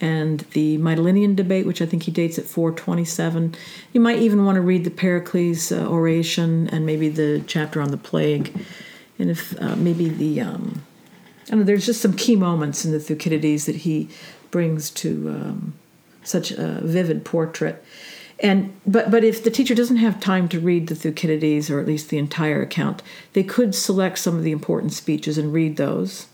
and 0.00 0.40
the 0.52 0.78
Mytilenean 0.78 1.34
debate, 1.34 1.66
which 1.66 1.82
I 1.82 1.86
think 1.86 2.04
he 2.04 2.12
dates 2.12 2.38
at 2.38 2.44
427. 2.44 3.56
You 3.92 4.00
might 4.00 4.20
even 4.20 4.44
want 4.44 4.54
to 4.54 4.60
read 4.60 4.84
the 4.84 4.90
Pericles 4.90 5.72
uh, 5.72 5.84
oration 5.88 6.68
and 6.70 6.86
maybe 6.86 7.08
the 7.08 7.42
chapter 7.48 7.80
on 7.80 7.90
the 7.90 7.96
plague 7.96 8.52
and 9.22 9.30
if 9.30 9.62
uh, 9.62 9.76
maybe 9.76 10.08
the 10.08 10.40
um, 10.40 10.82
I 11.46 11.50
don't 11.50 11.60
know, 11.60 11.64
there's 11.64 11.86
just 11.86 12.02
some 12.02 12.14
key 12.14 12.34
moments 12.34 12.84
in 12.84 12.90
the 12.90 12.98
Thucydides 12.98 13.66
that 13.66 13.76
he 13.76 14.08
brings 14.50 14.90
to 14.90 15.28
um, 15.28 15.74
such 16.24 16.50
a 16.50 16.80
vivid 16.82 17.24
portrait. 17.24 17.82
And 18.40 18.74
but 18.84 19.12
but 19.12 19.22
if 19.22 19.44
the 19.44 19.50
teacher 19.50 19.76
doesn't 19.76 19.98
have 19.98 20.18
time 20.18 20.48
to 20.48 20.58
read 20.58 20.88
the 20.88 20.96
Thucydides 20.96 21.70
or 21.70 21.78
at 21.78 21.86
least 21.86 22.10
the 22.10 22.18
entire 22.18 22.62
account, 22.62 23.00
they 23.32 23.44
could 23.44 23.76
select 23.76 24.18
some 24.18 24.36
of 24.36 24.42
the 24.42 24.50
important 24.50 24.92
speeches 24.92 25.38
and 25.38 25.52
read 25.52 25.76
those 25.76 26.26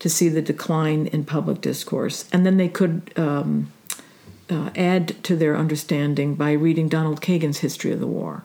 to 0.00 0.10
see 0.10 0.28
the 0.28 0.42
decline 0.42 1.06
in 1.06 1.24
public 1.24 1.60
discourse, 1.60 2.28
and 2.32 2.44
then 2.44 2.58
they 2.58 2.68
could. 2.68 3.12
Um, 3.16 3.70
uh, 4.50 4.68
add 4.76 5.24
to 5.24 5.34
their 5.34 5.56
understanding 5.56 6.34
by 6.34 6.52
reading 6.52 6.86
Donald 6.86 7.22
Kagan's 7.22 7.60
History 7.60 7.92
of 7.92 7.98
the 7.98 8.06
War 8.06 8.44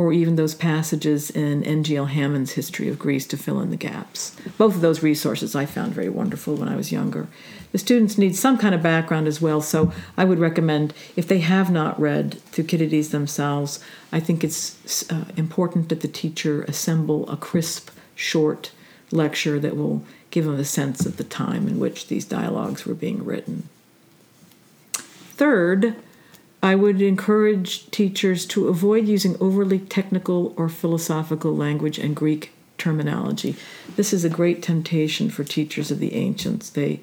or 0.00 0.14
even 0.14 0.36
those 0.36 0.54
passages 0.54 1.28
in 1.28 1.62
N.G.L. 1.62 2.06
Hammond's 2.06 2.52
History 2.52 2.88
of 2.88 2.98
Greece 2.98 3.26
to 3.26 3.36
fill 3.36 3.60
in 3.60 3.68
the 3.68 3.76
gaps. 3.76 4.34
Both 4.56 4.74
of 4.74 4.80
those 4.80 5.02
resources 5.02 5.54
I 5.54 5.66
found 5.66 5.92
very 5.92 6.08
wonderful 6.08 6.54
when 6.54 6.70
I 6.70 6.76
was 6.76 6.90
younger. 6.90 7.28
The 7.72 7.78
students 7.78 8.16
need 8.16 8.34
some 8.34 8.56
kind 8.56 8.74
of 8.74 8.82
background 8.82 9.28
as 9.28 9.42
well, 9.42 9.60
so 9.60 9.92
I 10.16 10.24
would 10.24 10.38
recommend, 10.38 10.94
if 11.16 11.28
they 11.28 11.40
have 11.40 11.70
not 11.70 12.00
read 12.00 12.40
Thucydides 12.44 13.10
themselves, 13.10 13.78
I 14.10 14.20
think 14.20 14.42
it's 14.42 15.10
uh, 15.12 15.26
important 15.36 15.90
that 15.90 16.00
the 16.00 16.08
teacher 16.08 16.62
assemble 16.62 17.28
a 17.28 17.36
crisp, 17.36 17.90
short 18.14 18.72
lecture 19.10 19.60
that 19.60 19.76
will 19.76 20.02
give 20.30 20.46
them 20.46 20.58
a 20.58 20.64
sense 20.64 21.04
of 21.04 21.18
the 21.18 21.24
time 21.24 21.68
in 21.68 21.78
which 21.78 22.08
these 22.08 22.24
dialogues 22.24 22.86
were 22.86 22.94
being 22.94 23.22
written. 23.22 23.68
Third, 24.94 25.94
I 26.62 26.74
would 26.74 27.00
encourage 27.00 27.90
teachers 27.90 28.44
to 28.46 28.68
avoid 28.68 29.08
using 29.08 29.36
overly 29.40 29.78
technical 29.78 30.52
or 30.56 30.68
philosophical 30.68 31.56
language 31.56 31.98
and 31.98 32.14
Greek 32.14 32.52
terminology. 32.76 33.56
This 33.96 34.12
is 34.12 34.24
a 34.24 34.30
great 34.30 34.62
temptation 34.62 35.30
for 35.30 35.44
teachers 35.44 35.90
of 35.90 35.98
the 36.00 36.14
ancients. 36.14 36.70
They 36.70 37.00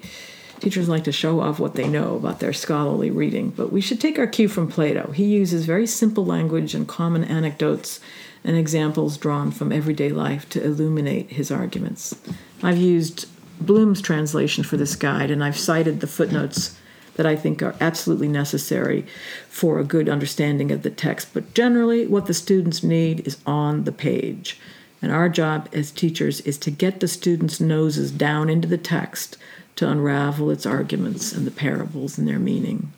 teachers 0.60 0.88
like 0.88 1.04
to 1.04 1.12
show 1.12 1.40
off 1.40 1.60
what 1.60 1.74
they 1.74 1.88
know 1.88 2.16
about 2.16 2.40
their 2.40 2.52
scholarly 2.52 3.10
reading, 3.10 3.50
but 3.50 3.72
we 3.72 3.80
should 3.80 4.00
take 4.00 4.18
our 4.18 4.26
cue 4.26 4.48
from 4.48 4.68
Plato. 4.68 5.12
He 5.12 5.24
uses 5.24 5.64
very 5.64 5.86
simple 5.86 6.26
language 6.26 6.74
and 6.74 6.86
common 6.88 7.22
anecdotes 7.22 8.00
and 8.42 8.56
examples 8.56 9.16
drawn 9.16 9.52
from 9.52 9.72
everyday 9.72 10.08
life 10.08 10.48
to 10.50 10.64
illuminate 10.64 11.30
his 11.30 11.52
arguments. 11.52 12.16
I've 12.62 12.78
used 12.78 13.26
Bloom's 13.64 14.00
translation 14.00 14.64
for 14.64 14.76
this 14.76 14.96
guide, 14.96 15.30
and 15.30 15.44
I've 15.44 15.58
cited 15.58 16.00
the 16.00 16.06
footnotes 16.06 16.78
that 17.18 17.26
I 17.26 17.34
think 17.34 17.62
are 17.62 17.74
absolutely 17.80 18.28
necessary 18.28 19.04
for 19.48 19.80
a 19.80 19.84
good 19.84 20.08
understanding 20.08 20.70
of 20.70 20.82
the 20.82 20.90
text. 20.90 21.34
But 21.34 21.52
generally, 21.52 22.06
what 22.06 22.26
the 22.26 22.32
students 22.32 22.84
need 22.84 23.26
is 23.26 23.38
on 23.44 23.82
the 23.82 23.92
page. 23.92 24.56
And 25.02 25.10
our 25.10 25.28
job 25.28 25.68
as 25.72 25.90
teachers 25.90 26.40
is 26.42 26.56
to 26.58 26.70
get 26.70 27.00
the 27.00 27.08
students' 27.08 27.60
noses 27.60 28.12
down 28.12 28.48
into 28.48 28.68
the 28.68 28.78
text 28.78 29.36
to 29.74 29.90
unravel 29.90 30.48
its 30.52 30.64
arguments 30.64 31.32
and 31.32 31.44
the 31.44 31.50
parables 31.50 32.18
and 32.18 32.28
their 32.28 32.38
meaning. 32.38 32.92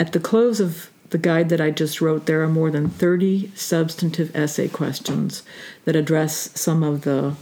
At 0.00 0.12
the 0.12 0.20
close 0.20 0.58
of 0.58 0.90
the 1.10 1.18
guide 1.18 1.48
that 1.50 1.60
I 1.60 1.70
just 1.70 2.00
wrote, 2.00 2.26
there 2.26 2.42
are 2.42 2.48
more 2.48 2.72
than 2.72 2.88
30 2.88 3.52
substantive 3.54 4.34
essay 4.34 4.66
questions 4.66 5.44
that 5.84 5.94
address 5.94 6.50
some 6.60 6.82
of 6.82 7.02
the 7.02 7.36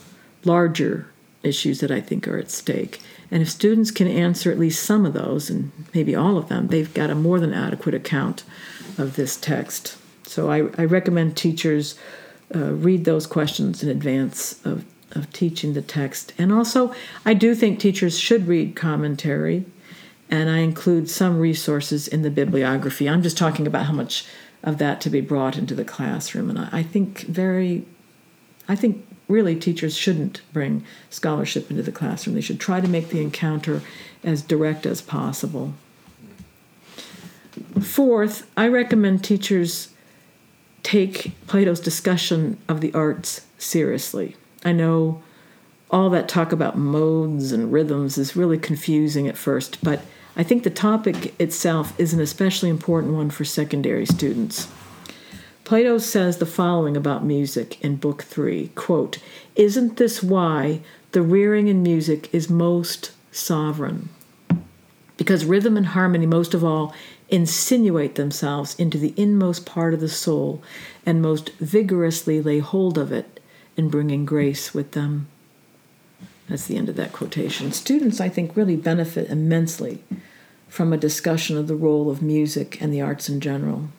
larger 0.45 1.07
issues 1.43 1.81
that 1.81 1.91
I 1.91 2.01
think 2.01 2.29
are 2.29 2.39
at 2.39 2.51
stake. 2.51 3.01
And 3.31 3.43
if 3.43 3.49
students 3.49 3.91
can 3.91 4.09
answer 4.09 4.51
at 4.51 4.59
least 4.59 4.85
some 4.85 5.07
of 5.07 5.13
those, 5.13 5.49
and 5.49 5.73
maybe 5.95 6.15
all 6.15 6.37
of 6.37 6.49
them, 6.49 6.69
they've 6.69 6.93
got 6.93 7.11
a 7.11 7.15
more 7.15 7.41
than 7.41 7.55
adequate 7.55 7.95
account 7.95 8.45
of 8.99 9.17
this 9.17 9.37
text. 9.37 9.97
So 10.25 10.51
I, 10.51 10.69
I 10.79 10.85
recommend 10.85 11.37
teachers 11.37 11.97
uh, 12.55 12.73
read 12.73 13.05
those 13.05 13.27
questions 13.27 13.83
in 13.83 13.89
advance 13.89 14.65
of, 14.65 14.85
of 15.13 15.33
teaching 15.33 15.75
the 15.75 15.83
text. 15.83 16.33
And 16.39 16.53
also, 16.53 16.93
I 17.25 17.35
do 17.35 17.55
think 17.55 17.79
teachers 17.79 18.19
should 18.19 18.47
read 18.47 18.77
commentary, 18.77 19.65
and 20.29 20.51
I 20.51 20.59
include 20.59 21.09
some 21.09 21.39
resources 21.39 22.07
in 22.07 22.23
the 22.23 22.31
bibliography. 22.31 23.09
I'm 23.09 23.23
just 23.23 23.39
talking 23.39 23.67
about 23.67 23.87
how 23.87 23.93
much 23.93 24.27
of 24.63 24.79
that 24.79 25.01
to 25.01 25.11
be 25.11 25.21
brought 25.21 25.57
into 25.57 25.75
the 25.75 25.85
classroom. 25.85 26.51
And 26.51 26.59
I, 26.59 26.69
I 26.73 26.83
think 26.83 27.21
very, 27.21 27.87
I 28.69 28.77
think 28.77 29.07
really 29.31 29.57
teachers 29.57 29.97
shouldn't 29.97 30.41
bring 30.53 30.85
scholarship 31.09 31.71
into 31.71 31.83
the 31.83 31.93
classroom. 31.93 32.35
They 32.35 32.43
should 32.43 32.61
try 32.61 32.81
to 32.81 32.89
make 32.89 33.09
the 33.09 33.21
encounter 33.21 33.83
as 34.23 34.43
direct 34.43 34.85
as 34.85 35.01
possible. 35.01 35.73
Fourth, 37.81 38.51
I 38.57 38.69
recommend 38.69 39.25
teachers 39.25 39.89
take 40.83 41.33
Plato's 41.47 41.81
discussion 41.81 42.59
of 42.69 42.81
the 42.81 42.93
arts 42.93 43.47
seriously. 43.59 44.37
I 44.65 44.73
know 44.73 45.23
all 45.91 46.11
that 46.11 46.29
talk 46.29 46.53
about 46.53 46.79
modes 46.79 47.53
and 47.53 47.73
rhythms 47.73 48.17
is 48.19 48.37
really 48.37 48.59
confusing 48.59 49.27
at 49.29 49.37
first, 49.37 49.83
but 49.83 50.03
I 50.37 50.43
think 50.43 50.63
the 50.63 50.71
topic 50.71 51.35
itself 51.41 51.99
is 51.99 52.13
an 52.13 52.21
especially 52.21 52.71
important 52.71 53.15
one 53.15 53.31
for 53.31 53.45
secondary 53.45 54.07
students. 54.07 54.69
Plato 55.71 55.99
says 55.99 56.39
the 56.39 56.47
following 56.47 56.97
about 56.97 57.25
music 57.25 57.81
in 57.81 57.95
Book 57.95 58.25
3 58.25 58.73
quote, 58.75 59.19
Isn't 59.55 59.99
this 59.99 60.21
why 60.21 60.81
the 61.13 61.23
rearing 61.23 61.69
in 61.69 61.81
music 61.81 62.29
is 62.35 62.51
most 62.51 63.13
sovereign? 63.31 64.09
Because 65.17 65.45
rhythm 65.45 65.77
and 65.77 65.87
harmony, 65.87 66.27
most 66.27 66.55
of 66.55 66.65
all, 66.65 66.93
insinuate 67.29 68.17
themselves 68.17 68.75
into 68.81 68.99
the 68.99 69.15
inmost 69.17 69.65
part 69.65 69.95
of 69.95 70.01
the 70.01 70.09
soul 70.09 70.61
and 71.07 71.23
most 71.23 71.51
vigorously 71.61 72.43
lay 72.43 72.59
hold 72.59 72.99
of 72.99 73.13
it 73.13 73.39
in 73.77 73.91
bringing 73.91 74.25
grace 74.25 74.75
with 74.75 74.91
them. 74.91 75.29
That's 76.49 76.67
the 76.67 76.79
end 76.79 76.89
of 76.89 76.97
that 76.97 77.13
quotation. 77.13 77.71
Students, 77.71 78.21
I 78.21 78.29
think, 78.29 78.57
really 78.57 78.75
benefit 78.75 79.31
immensely 79.31 80.03
from 80.67 80.93
a 80.93 80.97
discussion 80.97 81.57
of 81.57 81.69
the 81.69 81.77
role 81.77 82.11
of 82.11 82.21
music 82.21 82.83
and 82.83 82.93
the 82.93 83.03
arts 83.03 83.29
in 83.29 83.39
general. 83.39 83.91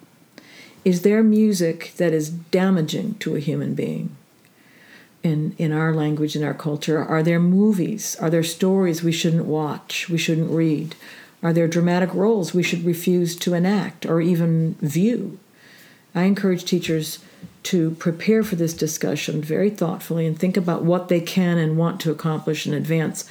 Is 0.83 1.03
there 1.03 1.21
music 1.21 1.93
that 1.97 2.11
is 2.11 2.29
damaging 2.29 3.15
to 3.19 3.35
a 3.35 3.39
human 3.39 3.75
being? 3.75 4.15
In, 5.21 5.55
in 5.59 5.71
our 5.71 5.93
language, 5.93 6.35
in 6.35 6.43
our 6.43 6.55
culture, 6.55 7.03
are 7.03 7.21
there 7.21 7.39
movies? 7.39 8.15
Are 8.19 8.31
there 8.31 8.41
stories 8.41 9.03
we 9.03 9.11
shouldn't 9.11 9.45
watch, 9.45 10.09
we 10.09 10.17
shouldn't 10.17 10.49
read? 10.49 10.95
Are 11.43 11.53
there 11.53 11.67
dramatic 11.67 12.11
roles 12.15 12.53
we 12.53 12.63
should 12.63 12.83
refuse 12.83 13.35
to 13.37 13.53
enact 13.53 14.07
or 14.07 14.21
even 14.21 14.75
view? 14.81 15.37
I 16.15 16.23
encourage 16.23 16.65
teachers 16.65 17.19
to 17.63 17.91
prepare 17.91 18.43
for 18.43 18.55
this 18.55 18.73
discussion 18.73 19.41
very 19.41 19.69
thoughtfully 19.69 20.25
and 20.25 20.37
think 20.37 20.57
about 20.57 20.83
what 20.83 21.09
they 21.09 21.21
can 21.21 21.59
and 21.59 21.77
want 21.77 21.99
to 22.01 22.11
accomplish 22.11 22.65
in 22.65 22.73
advance. 22.73 23.29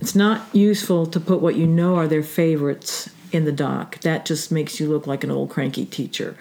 It's 0.00 0.14
not 0.14 0.46
useful 0.52 1.06
to 1.06 1.18
put 1.18 1.40
what 1.40 1.56
you 1.56 1.66
know 1.66 1.96
are 1.96 2.06
their 2.06 2.22
favorites 2.22 3.10
in 3.32 3.44
the 3.44 3.52
doc. 3.52 3.98
That 4.00 4.24
just 4.24 4.52
makes 4.52 4.78
you 4.78 4.88
look 4.88 5.08
like 5.08 5.24
an 5.24 5.30
old 5.32 5.50
cranky 5.50 5.84
teacher. 5.84 6.36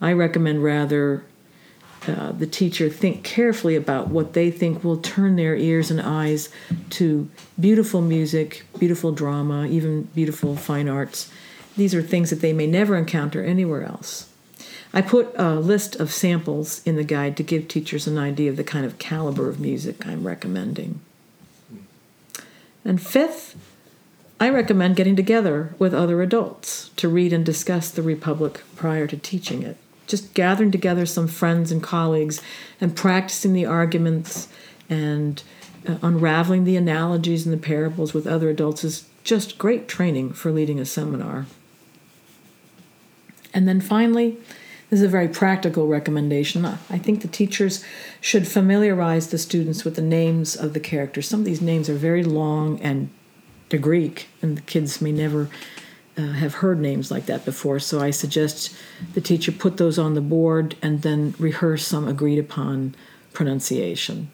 I 0.00 0.12
recommend 0.12 0.62
rather 0.62 1.24
uh, 2.06 2.32
the 2.32 2.46
teacher 2.46 2.88
think 2.88 3.24
carefully 3.24 3.74
about 3.74 4.08
what 4.08 4.32
they 4.32 4.50
think 4.50 4.84
will 4.84 4.98
turn 4.98 5.36
their 5.36 5.56
ears 5.56 5.90
and 5.90 6.00
eyes 6.00 6.50
to 6.90 7.28
beautiful 7.58 8.00
music, 8.00 8.64
beautiful 8.78 9.10
drama, 9.10 9.66
even 9.66 10.02
beautiful 10.14 10.56
fine 10.56 10.88
arts. 10.88 11.30
These 11.76 11.94
are 11.94 12.02
things 12.02 12.30
that 12.30 12.40
they 12.40 12.52
may 12.52 12.66
never 12.66 12.96
encounter 12.96 13.42
anywhere 13.42 13.82
else. 13.82 14.28
I 14.92 15.02
put 15.02 15.34
a 15.36 15.56
list 15.56 15.96
of 15.96 16.12
samples 16.12 16.80
in 16.86 16.96
the 16.96 17.04
guide 17.04 17.36
to 17.38 17.42
give 17.42 17.66
teachers 17.66 18.06
an 18.06 18.18
idea 18.18 18.50
of 18.50 18.56
the 18.56 18.64
kind 18.64 18.86
of 18.86 18.98
caliber 18.98 19.48
of 19.48 19.58
music 19.58 20.06
I'm 20.06 20.26
recommending. 20.26 21.00
And 22.84 23.02
fifth, 23.02 23.56
I 24.38 24.48
recommend 24.48 24.96
getting 24.96 25.16
together 25.16 25.74
with 25.78 25.92
other 25.92 26.22
adults 26.22 26.90
to 26.96 27.08
read 27.08 27.32
and 27.32 27.44
discuss 27.44 27.90
the 27.90 28.02
Republic 28.02 28.62
prior 28.76 29.06
to 29.08 29.16
teaching 29.16 29.62
it 29.62 29.76
just 30.06 30.34
gathering 30.34 30.70
together 30.70 31.06
some 31.06 31.28
friends 31.28 31.72
and 31.72 31.82
colleagues 31.82 32.40
and 32.80 32.96
practicing 32.96 33.52
the 33.52 33.66
arguments 33.66 34.48
and 34.88 35.42
uh, 35.86 35.96
unraveling 36.02 36.64
the 36.64 36.76
analogies 36.76 37.46
and 37.46 37.52
the 37.52 37.58
parables 37.58 38.14
with 38.14 38.26
other 38.26 38.50
adults 38.50 38.84
is 38.84 39.08
just 39.24 39.58
great 39.58 39.88
training 39.88 40.32
for 40.32 40.52
leading 40.52 40.78
a 40.78 40.84
seminar. 40.84 41.46
And 43.52 43.66
then 43.66 43.80
finally, 43.80 44.36
this 44.90 45.00
is 45.00 45.06
a 45.06 45.08
very 45.08 45.28
practical 45.28 45.88
recommendation. 45.88 46.64
I 46.64 46.98
think 46.98 47.22
the 47.22 47.28
teachers 47.28 47.84
should 48.20 48.46
familiarize 48.46 49.30
the 49.30 49.38
students 49.38 49.84
with 49.84 49.96
the 49.96 50.02
names 50.02 50.54
of 50.54 50.74
the 50.74 50.80
characters. 50.80 51.28
Some 51.28 51.40
of 51.40 51.46
these 51.46 51.60
names 51.60 51.88
are 51.88 51.94
very 51.94 52.22
long 52.22 52.80
and 52.80 53.10
they're 53.68 53.80
Greek, 53.80 54.28
and 54.42 54.56
the 54.56 54.62
kids 54.62 55.00
may 55.00 55.10
never 55.10 55.48
uh, 56.16 56.32
have 56.32 56.54
heard 56.54 56.80
names 56.80 57.10
like 57.10 57.26
that 57.26 57.44
before, 57.44 57.78
so 57.78 58.00
I 58.00 58.10
suggest 58.10 58.74
the 59.14 59.20
teacher 59.20 59.52
put 59.52 59.76
those 59.76 59.98
on 59.98 60.14
the 60.14 60.20
board 60.20 60.76
and 60.80 61.02
then 61.02 61.34
rehearse 61.38 61.86
some 61.86 62.08
agreed 62.08 62.38
upon 62.38 62.94
pronunciation. 63.32 64.30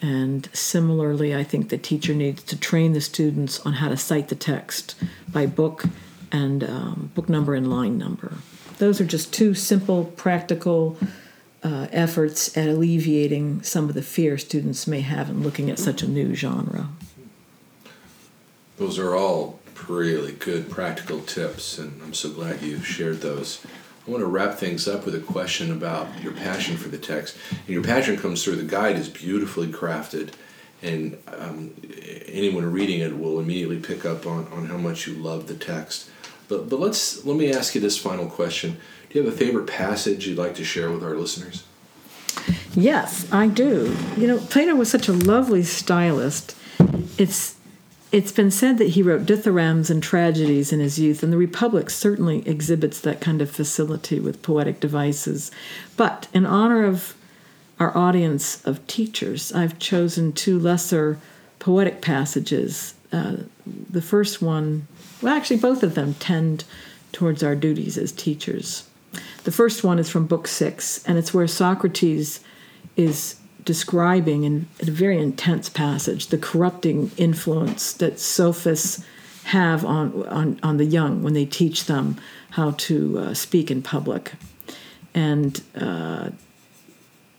And 0.00 0.48
similarly, 0.52 1.34
I 1.34 1.44
think 1.44 1.68
the 1.68 1.78
teacher 1.78 2.14
needs 2.14 2.42
to 2.44 2.56
train 2.58 2.92
the 2.92 3.00
students 3.00 3.60
on 3.60 3.74
how 3.74 3.88
to 3.88 3.96
cite 3.96 4.28
the 4.28 4.36
text 4.36 4.94
by 5.28 5.46
book 5.46 5.84
and 6.30 6.62
um, 6.64 7.10
book 7.14 7.28
number 7.28 7.54
and 7.54 7.68
line 7.68 7.98
number. 7.98 8.34
Those 8.78 9.00
are 9.00 9.04
just 9.04 9.34
two 9.34 9.54
simple, 9.54 10.04
practical 10.04 10.96
uh, 11.62 11.88
efforts 11.90 12.56
at 12.56 12.68
alleviating 12.68 13.62
some 13.62 13.88
of 13.88 13.94
the 13.94 14.02
fear 14.02 14.38
students 14.38 14.86
may 14.86 15.00
have 15.00 15.28
in 15.28 15.42
looking 15.42 15.68
at 15.70 15.78
such 15.78 16.02
a 16.02 16.08
new 16.08 16.34
genre. 16.34 16.88
Those 18.76 18.98
are 18.98 19.16
all 19.16 19.57
really 19.88 20.32
good 20.32 20.70
practical 20.70 21.20
tips, 21.20 21.78
and 21.78 22.00
I'm 22.02 22.14
so 22.14 22.30
glad 22.30 22.62
you 22.62 22.80
shared 22.80 23.20
those. 23.20 23.64
I 24.06 24.10
want 24.10 24.22
to 24.22 24.26
wrap 24.26 24.54
things 24.54 24.88
up 24.88 25.04
with 25.04 25.14
a 25.14 25.20
question 25.20 25.70
about 25.70 26.06
your 26.22 26.32
passion 26.32 26.78
for 26.78 26.88
the 26.88 26.96
text. 26.96 27.36
And 27.50 27.68
your 27.68 27.84
passion 27.84 28.16
comes 28.16 28.42
through. 28.42 28.56
The 28.56 28.62
guide 28.62 28.96
is 28.96 29.08
beautifully 29.08 29.66
crafted, 29.66 30.32
and 30.82 31.18
um, 31.26 31.74
anyone 32.26 32.72
reading 32.72 33.00
it 33.00 33.18
will 33.18 33.38
immediately 33.38 33.78
pick 33.78 34.06
up 34.06 34.26
on, 34.26 34.46
on 34.52 34.66
how 34.66 34.78
much 34.78 35.06
you 35.06 35.14
love 35.14 35.46
the 35.46 35.54
text. 35.54 36.08
But, 36.48 36.70
but 36.70 36.80
let's 36.80 37.24
let 37.26 37.36
me 37.36 37.52
ask 37.52 37.74
you 37.74 37.80
this 37.80 37.98
final 37.98 38.26
question. 38.26 38.78
Do 39.10 39.18
you 39.18 39.24
have 39.24 39.34
a 39.34 39.36
favorite 39.36 39.66
passage 39.66 40.26
you'd 40.26 40.38
like 40.38 40.54
to 40.54 40.64
share 40.64 40.90
with 40.90 41.04
our 41.04 41.14
listeners? 41.14 41.64
Yes, 42.74 43.30
I 43.32 43.48
do. 43.48 43.96
You 44.16 44.26
know, 44.26 44.38
Plato 44.38 44.74
was 44.74 44.90
such 44.90 45.08
a 45.08 45.12
lovely 45.12 45.62
stylist. 45.62 46.56
It's 47.18 47.56
it's 48.10 48.32
been 48.32 48.50
said 48.50 48.78
that 48.78 48.90
he 48.90 49.02
wrote 49.02 49.26
dithyrambs 49.26 49.90
and 49.90 50.02
tragedies 50.02 50.72
in 50.72 50.80
his 50.80 50.98
youth, 50.98 51.22
and 51.22 51.32
the 51.32 51.36
Republic 51.36 51.90
certainly 51.90 52.46
exhibits 52.48 53.00
that 53.00 53.20
kind 53.20 53.42
of 53.42 53.50
facility 53.50 54.18
with 54.18 54.42
poetic 54.42 54.80
devices. 54.80 55.50
But 55.96 56.28
in 56.32 56.46
honor 56.46 56.84
of 56.84 57.14
our 57.78 57.96
audience 57.96 58.64
of 58.64 58.86
teachers, 58.86 59.52
I've 59.52 59.78
chosen 59.78 60.32
two 60.32 60.58
lesser 60.58 61.18
poetic 61.58 62.00
passages. 62.00 62.94
Uh, 63.12 63.36
the 63.66 64.02
first 64.02 64.40
one, 64.40 64.86
well, 65.20 65.34
actually, 65.34 65.58
both 65.58 65.82
of 65.82 65.94
them 65.94 66.14
tend 66.14 66.64
towards 67.12 67.42
our 67.42 67.54
duties 67.54 67.98
as 67.98 68.12
teachers. 68.12 68.88
The 69.44 69.52
first 69.52 69.84
one 69.84 69.98
is 69.98 70.10
from 70.10 70.26
Book 70.26 70.46
Six, 70.46 71.04
and 71.04 71.18
it's 71.18 71.34
where 71.34 71.46
Socrates 71.46 72.40
is 72.96 73.36
describing 73.68 74.44
in, 74.44 74.66
a 74.80 74.90
very 74.90 75.18
intense 75.18 75.68
passage 75.68 76.28
the 76.28 76.38
corrupting 76.38 77.10
influence 77.18 77.92
that 77.92 78.18
sophists 78.18 79.04
have 79.44 79.84
on, 79.84 80.26
on, 80.28 80.58
on 80.62 80.78
the 80.78 80.86
young 80.86 81.22
when 81.22 81.34
they 81.34 81.44
teach 81.44 81.84
them 81.84 82.16
how 82.52 82.70
to 82.70 83.18
uh, 83.18 83.34
speak 83.34 83.70
in 83.70 83.82
public. 83.82 84.32
And 85.12 85.60
uh, 85.76 86.30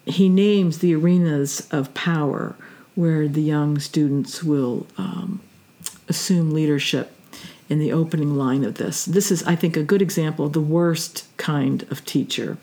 he 0.06 0.30
names 0.30 0.78
the 0.78 0.94
arenas 0.94 1.68
of 1.72 1.91
power 1.95 2.56
where 2.93 3.28
the 3.28 3.41
young 3.41 3.80
students 3.80 4.43
will 4.43 4.86
um, 4.99 5.41
assume 6.08 6.51
leadership 6.51 7.12
in 7.70 7.80
the 7.80 7.91
opening 7.91 8.36
line 8.36 8.64
of 8.64 8.76
this. 8.76 9.06
This 9.06 9.32
is, 9.32 9.41
I 9.45 9.56
think, 9.56 9.76
a 9.76 9.84
good 9.84 10.03
example 10.03 10.45
of 10.45 10.53
the 10.53 10.62
worst 10.62 11.26
kind 11.38 11.82
of 11.89 12.06
teacher. 12.06 12.60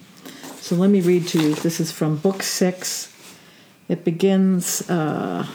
So 0.60 0.76
let 0.76 0.90
me 0.90 1.00
read 1.00 1.26
to 1.28 1.42
you. 1.42 1.54
This 1.56 1.80
is 1.80 1.90
from 1.90 2.16
Book 2.16 2.44
Six, 2.44 3.15
it 3.88 4.04
begins 4.04 4.88
uh, 4.90 5.46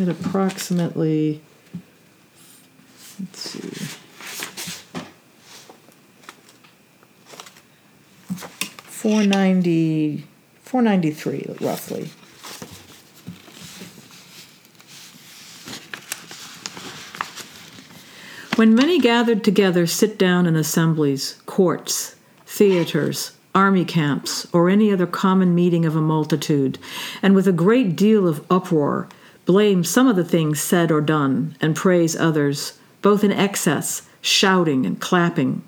at 0.00 0.08
approximately, 0.08 1.40
let's 3.20 3.40
see, 3.40 3.68
four 8.84 9.22
ninety, 9.22 10.26
four 10.62 10.82
ninety 10.82 11.10
three 11.10 11.46
roughly. 11.60 12.10
When 18.56 18.74
many 18.74 18.98
gathered 18.98 19.44
together 19.44 19.86
sit 19.86 20.18
down 20.18 20.46
in 20.46 20.56
assemblies, 20.56 21.40
courts, 21.46 22.16
theaters, 22.44 23.37
army 23.58 23.84
camps, 23.84 24.46
or 24.52 24.70
any 24.70 24.92
other 24.92 25.04
common 25.04 25.52
meeting 25.52 25.84
of 25.84 25.96
a 25.96 26.00
multitude, 26.00 26.78
and 27.20 27.34
with 27.34 27.48
a 27.48 27.52
great 27.52 27.96
deal 27.96 28.28
of 28.28 28.46
uproar, 28.48 29.08
blame 29.46 29.82
some 29.82 30.06
of 30.06 30.14
the 30.14 30.24
things 30.24 30.60
said 30.60 30.92
or 30.92 31.00
done, 31.00 31.56
and 31.60 31.74
praise 31.74 32.14
others, 32.14 32.78
both 33.02 33.24
in 33.24 33.32
excess, 33.32 34.02
shouting 34.20 34.86
and 34.86 35.00
clapping. 35.00 35.60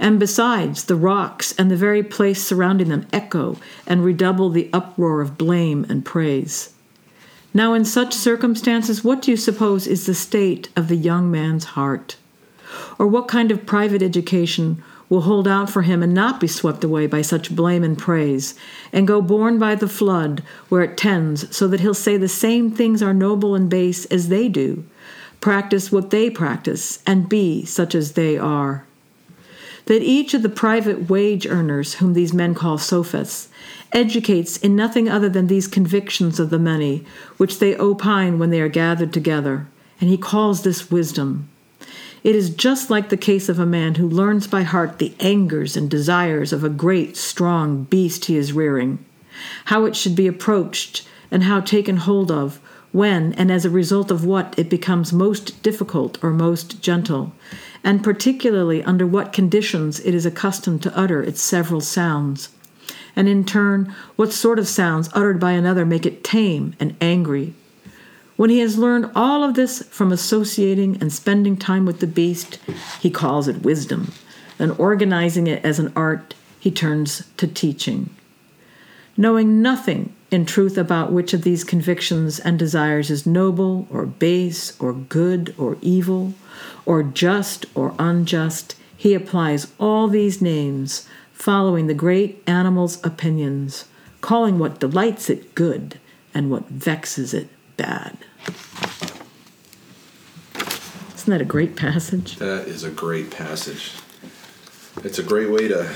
And 0.00 0.18
besides, 0.18 0.86
the 0.86 0.96
rocks 0.96 1.54
and 1.56 1.70
the 1.70 1.76
very 1.76 2.02
place 2.02 2.42
surrounding 2.42 2.88
them 2.88 3.06
echo 3.12 3.56
and 3.86 4.04
redouble 4.04 4.50
the 4.50 4.68
uproar 4.72 5.20
of 5.20 5.38
blame 5.38 5.86
and 5.88 6.04
praise. 6.04 6.74
Now, 7.54 7.72
in 7.72 7.84
such 7.84 8.14
circumstances, 8.14 9.04
what 9.04 9.22
do 9.22 9.30
you 9.30 9.36
suppose 9.36 9.86
is 9.86 10.06
the 10.06 10.14
state 10.14 10.70
of 10.74 10.88
the 10.88 10.96
young 10.96 11.30
man's 11.30 11.76
heart? 11.76 12.16
Or 12.98 13.06
what 13.06 13.28
kind 13.28 13.52
of 13.52 13.64
private 13.64 14.02
education 14.02 14.82
will 15.12 15.20
hold 15.20 15.46
out 15.46 15.68
for 15.68 15.82
him 15.82 16.02
and 16.02 16.14
not 16.14 16.40
be 16.40 16.46
swept 16.46 16.82
away 16.82 17.06
by 17.06 17.20
such 17.20 17.54
blame 17.54 17.84
and 17.84 17.98
praise, 17.98 18.54
and 18.94 19.06
go 19.06 19.20
borne 19.20 19.58
by 19.58 19.74
the 19.74 19.86
flood 19.86 20.42
where 20.70 20.80
it 20.80 20.96
tends, 20.96 21.54
so 21.54 21.68
that 21.68 21.80
he'll 21.80 21.92
say 21.92 22.16
the 22.16 22.26
same 22.26 22.70
things 22.70 23.02
are 23.02 23.12
noble 23.12 23.54
and 23.54 23.68
base 23.68 24.06
as 24.06 24.30
they 24.30 24.48
do, 24.48 24.82
practice 25.38 25.92
what 25.92 26.08
they 26.08 26.30
practice, 26.30 27.02
and 27.06 27.28
be 27.28 27.62
such 27.62 27.94
as 27.94 28.12
they 28.12 28.38
are? 28.38 28.86
That 29.84 30.00
each 30.00 30.32
of 30.32 30.40
the 30.40 30.48
private 30.48 31.10
wage 31.10 31.46
earners, 31.46 31.96
whom 31.96 32.14
these 32.14 32.32
men 32.32 32.54
call 32.54 32.78
sophists, 32.78 33.50
educates 33.92 34.56
in 34.56 34.74
nothing 34.74 35.10
other 35.10 35.28
than 35.28 35.46
these 35.46 35.68
convictions 35.68 36.40
of 36.40 36.48
the 36.48 36.58
many, 36.58 37.04
which 37.36 37.58
they 37.58 37.76
opine 37.76 38.38
when 38.38 38.48
they 38.48 38.62
are 38.62 38.68
gathered 38.70 39.12
together, 39.12 39.66
and 40.00 40.08
he 40.08 40.16
calls 40.16 40.62
this 40.62 40.90
wisdom. 40.90 41.50
It 42.24 42.36
is 42.36 42.50
just 42.50 42.90
like 42.90 43.08
the 43.08 43.16
case 43.16 43.48
of 43.48 43.58
a 43.58 43.66
man 43.66 43.96
who 43.96 44.08
learns 44.08 44.46
by 44.46 44.62
heart 44.62 44.98
the 44.98 45.14
angers 45.20 45.76
and 45.76 45.90
desires 45.90 46.52
of 46.52 46.62
a 46.62 46.68
great, 46.68 47.16
strong 47.16 47.84
beast 47.84 48.26
he 48.26 48.36
is 48.36 48.52
rearing, 48.52 49.04
how 49.66 49.84
it 49.84 49.96
should 49.96 50.14
be 50.14 50.26
approached, 50.26 51.06
and 51.30 51.44
how 51.44 51.60
taken 51.60 51.96
hold 51.96 52.30
of, 52.30 52.60
when 52.92 53.32
and 53.34 53.50
as 53.50 53.64
a 53.64 53.70
result 53.70 54.10
of 54.10 54.24
what 54.24 54.54
it 54.56 54.70
becomes 54.70 55.12
most 55.12 55.62
difficult 55.62 56.22
or 56.22 56.30
most 56.30 56.82
gentle, 56.82 57.32
and 57.82 58.04
particularly 58.04 58.82
under 58.84 59.06
what 59.06 59.32
conditions 59.32 59.98
it 60.00 60.14
is 60.14 60.26
accustomed 60.26 60.82
to 60.82 60.96
utter 60.96 61.22
its 61.22 61.40
several 61.40 61.80
sounds 61.80 62.50
and 63.14 63.28
in 63.28 63.44
turn, 63.44 63.94
what 64.16 64.32
sort 64.32 64.58
of 64.58 64.68
sounds 64.68 65.10
uttered 65.12 65.38
by 65.38 65.52
another 65.52 65.84
make 65.84 66.06
it 66.06 66.24
tame 66.24 66.74
and 66.80 66.96
angry. 67.00 67.54
When 68.36 68.48
he 68.48 68.60
has 68.60 68.78
learned 68.78 69.10
all 69.14 69.44
of 69.44 69.54
this 69.54 69.82
from 69.88 70.10
associating 70.10 70.96
and 71.00 71.12
spending 71.12 71.56
time 71.56 71.84
with 71.84 72.00
the 72.00 72.06
beast, 72.06 72.58
he 73.00 73.10
calls 73.10 73.46
it 73.46 73.62
wisdom, 73.62 74.12
and 74.58 74.72
organizing 74.78 75.46
it 75.46 75.62
as 75.64 75.78
an 75.78 75.92
art, 75.94 76.34
he 76.58 76.70
turns 76.70 77.24
to 77.36 77.46
teaching. 77.46 78.08
Knowing 79.16 79.60
nothing 79.60 80.14
in 80.30 80.46
truth 80.46 80.78
about 80.78 81.12
which 81.12 81.34
of 81.34 81.42
these 81.42 81.62
convictions 81.62 82.38
and 82.38 82.58
desires 82.58 83.10
is 83.10 83.26
noble 83.26 83.86
or 83.90 84.06
base 84.06 84.80
or 84.80 84.94
good 84.94 85.54
or 85.58 85.76
evil 85.82 86.32
or 86.86 87.02
just 87.02 87.66
or 87.74 87.94
unjust, 87.98 88.74
he 88.96 89.12
applies 89.12 89.70
all 89.78 90.08
these 90.08 90.40
names 90.40 91.06
following 91.34 91.86
the 91.86 91.94
great 91.94 92.42
animal's 92.46 93.04
opinions, 93.04 93.84
calling 94.22 94.58
what 94.58 94.80
delights 94.80 95.28
it 95.28 95.54
good 95.54 96.00
and 96.32 96.50
what 96.50 96.66
vexes 96.68 97.34
it 97.34 97.48
Isn't 101.22 101.30
that 101.30 101.40
a 101.40 101.44
great 101.44 101.76
passage? 101.76 102.36
That 102.36 102.66
is 102.66 102.82
a 102.82 102.90
great 102.90 103.30
passage. 103.30 103.92
It's 105.04 105.20
a 105.20 105.22
great 105.22 105.50
way 105.50 105.68
to 105.68 105.88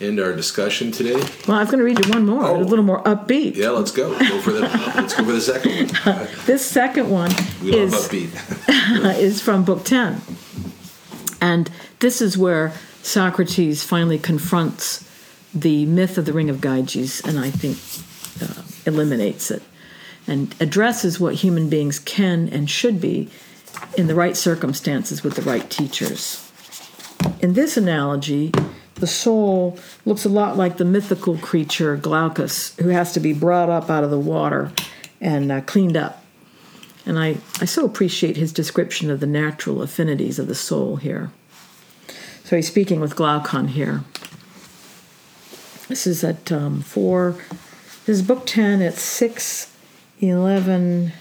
end 0.00 0.18
our 0.18 0.32
discussion 0.34 0.90
today. 0.90 1.14
Well, 1.46 1.58
I'm 1.58 1.66
going 1.66 1.78
to 1.78 1.84
read 1.84 2.04
you 2.04 2.10
one 2.12 2.26
more, 2.26 2.44
oh. 2.44 2.56
a 2.56 2.58
little 2.58 2.84
more 2.84 3.00
upbeat. 3.04 3.54
Yeah, 3.54 3.70
let's 3.70 3.92
go. 3.92 4.18
Go 4.18 4.40
for 4.40 4.50
the 4.50 4.62
let's 4.62 5.14
go 5.14 5.24
for 5.24 5.30
the 5.30 5.40
second 5.40 5.92
one. 6.04 6.28
this 6.46 6.66
second 6.66 7.08
one 7.08 7.30
we 7.62 7.72
is 7.76 7.94
upbeat. 7.94 9.18
is 9.18 9.40
from 9.40 9.64
Book 9.64 9.84
Ten, 9.84 10.20
and 11.40 11.70
this 12.00 12.20
is 12.20 12.36
where 12.36 12.72
Socrates 13.02 13.84
finally 13.84 14.18
confronts 14.18 15.08
the 15.54 15.86
myth 15.86 16.18
of 16.18 16.24
the 16.24 16.32
Ring 16.32 16.50
of 16.50 16.56
Gyges, 16.56 17.24
and 17.24 17.38
I 17.38 17.50
think 17.50 17.78
uh, 18.42 18.62
eliminates 18.86 19.52
it 19.52 19.62
and 20.26 20.54
addresses 20.60 21.20
what 21.20 21.36
human 21.36 21.68
beings 21.68 21.98
can 21.98 22.48
and 22.48 22.70
should 22.70 23.00
be 23.00 23.28
in 23.96 24.06
the 24.06 24.14
right 24.14 24.36
circumstances 24.36 25.22
with 25.22 25.34
the 25.34 25.42
right 25.42 25.68
teachers. 25.70 26.50
In 27.40 27.54
this 27.54 27.76
analogy, 27.76 28.52
the 28.96 29.06
soul 29.06 29.78
looks 30.04 30.24
a 30.24 30.28
lot 30.28 30.56
like 30.56 30.76
the 30.76 30.84
mythical 30.84 31.36
creature 31.38 31.96
Glaucus, 31.96 32.78
who 32.80 32.88
has 32.88 33.12
to 33.12 33.20
be 33.20 33.32
brought 33.32 33.68
up 33.68 33.90
out 33.90 34.04
of 34.04 34.10
the 34.10 34.18
water 34.18 34.72
and 35.20 35.50
uh, 35.50 35.60
cleaned 35.62 35.96
up. 35.96 36.24
And 37.06 37.18
I, 37.18 37.36
I 37.60 37.66
so 37.66 37.84
appreciate 37.84 38.36
his 38.36 38.52
description 38.52 39.10
of 39.10 39.20
the 39.20 39.26
natural 39.26 39.82
affinities 39.82 40.38
of 40.38 40.46
the 40.46 40.54
soul 40.54 40.96
here. 40.96 41.30
So 42.44 42.56
he's 42.56 42.68
speaking 42.68 43.00
with 43.00 43.16
Glaucon 43.16 43.68
here. 43.68 44.04
This 45.88 46.06
is 46.06 46.24
at 46.24 46.50
um, 46.50 46.80
4, 46.80 47.36
this 48.06 48.16
is 48.16 48.22
book 48.22 48.46
10 48.46 48.80
at 48.80 48.94
6, 48.94 49.73
11 50.28 51.12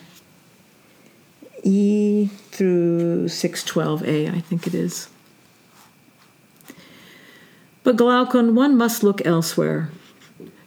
E 1.64 2.30
through 2.52 3.26
612A, 3.26 4.34
I 4.34 4.40
think 4.40 4.68
it 4.68 4.74
is. 4.74 5.10
But 7.84 7.98
Glaucon, 7.98 8.56
one 8.56 8.78
must 8.78 9.04
look 9.04 9.26
elsewhere 9.26 9.90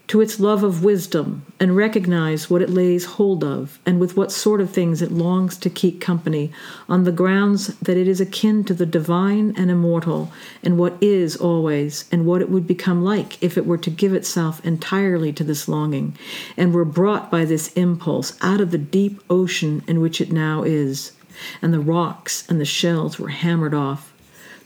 to 0.09 0.21
its 0.21 0.39
love 0.39 0.63
of 0.63 0.85
wisdom 0.85 1.45
and 1.59 1.77
recognize 1.77 2.49
what 2.49 2.63
it 2.63 2.71
lays 2.71 3.05
hold 3.05 3.43
of 3.43 3.81
and 3.85 3.99
with 3.99 4.17
what 4.17 4.31
sort 4.31 4.61
of 4.61 4.71
things 4.71 5.03
it 5.03 5.11
longs 5.11 5.57
to 5.57 5.69
keep 5.69 6.01
company 6.01 6.53
on 6.89 7.03
the 7.03 7.13
grounds 7.13 7.69
that 7.79 7.97
it 7.97 8.07
is 8.07 8.21
akin 8.21 8.63
to 8.63 8.75
the 8.75 8.87
divine 8.87 9.53
and 9.57 9.71
immortal 9.71 10.31
and 10.63 10.79
what 10.79 10.97
is 11.01 11.37
always 11.37 12.05
and 12.13 12.25
what 12.25 12.41
it 12.41 12.49
would 12.49 12.67
become 12.67 13.03
like 13.03 13.43
if 13.43 13.59
it 13.59 13.67
were 13.67 13.79
to 13.79 13.91
give 13.91 14.15
itself 14.15 14.65
entirely 14.65 15.33
to 15.33 15.43
this 15.43 15.67
longing 15.67 16.17
and 16.57 16.73
were 16.73 16.85
brought 16.85 17.31
by 17.31 17.45
this 17.45 17.73
impulse 17.73 18.37
out 18.43 18.61
of 18.61 18.71
the 18.71 18.79
deep 18.79 19.21
ocean 19.29 19.83
in 19.89 20.01
which 20.01 20.21
it 20.21 20.31
now 20.31 20.63
is. 20.63 21.13
And 21.61 21.75
the 21.75 21.81
rocks 21.81 22.49
and 22.49 22.61
the 22.61 22.65
shells 22.65 23.19
were 23.19 23.29
hammered 23.29 23.75
off 23.75 24.13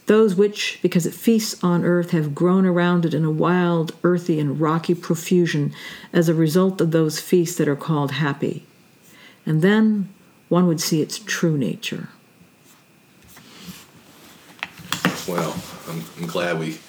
those 0.07 0.35
which, 0.35 0.79
because 0.81 1.05
it 1.05 1.13
feasts 1.13 1.63
on 1.63 1.85
earth, 1.85 2.11
have 2.11 2.35
grown 2.35 2.65
around 2.65 3.05
it 3.05 3.13
in 3.13 3.23
a 3.23 3.31
wild, 3.31 3.93
earthy, 4.03 4.39
and 4.39 4.59
rocky 4.59 4.95
profusion 4.95 5.73
as 6.11 6.27
a 6.27 6.33
result 6.33 6.81
of 6.81 6.91
those 6.91 7.19
feasts 7.19 7.57
that 7.57 7.67
are 7.67 7.75
called 7.75 8.11
happy. 8.11 8.65
And 9.45 9.61
then 9.61 10.09
one 10.49 10.67
would 10.67 10.81
see 10.81 11.01
its 11.01 11.19
true 11.19 11.57
nature. 11.57 12.09
Well, 15.27 15.55
I'm, 15.87 16.03
I'm 16.17 16.27
glad 16.27 16.59
we 16.59 16.79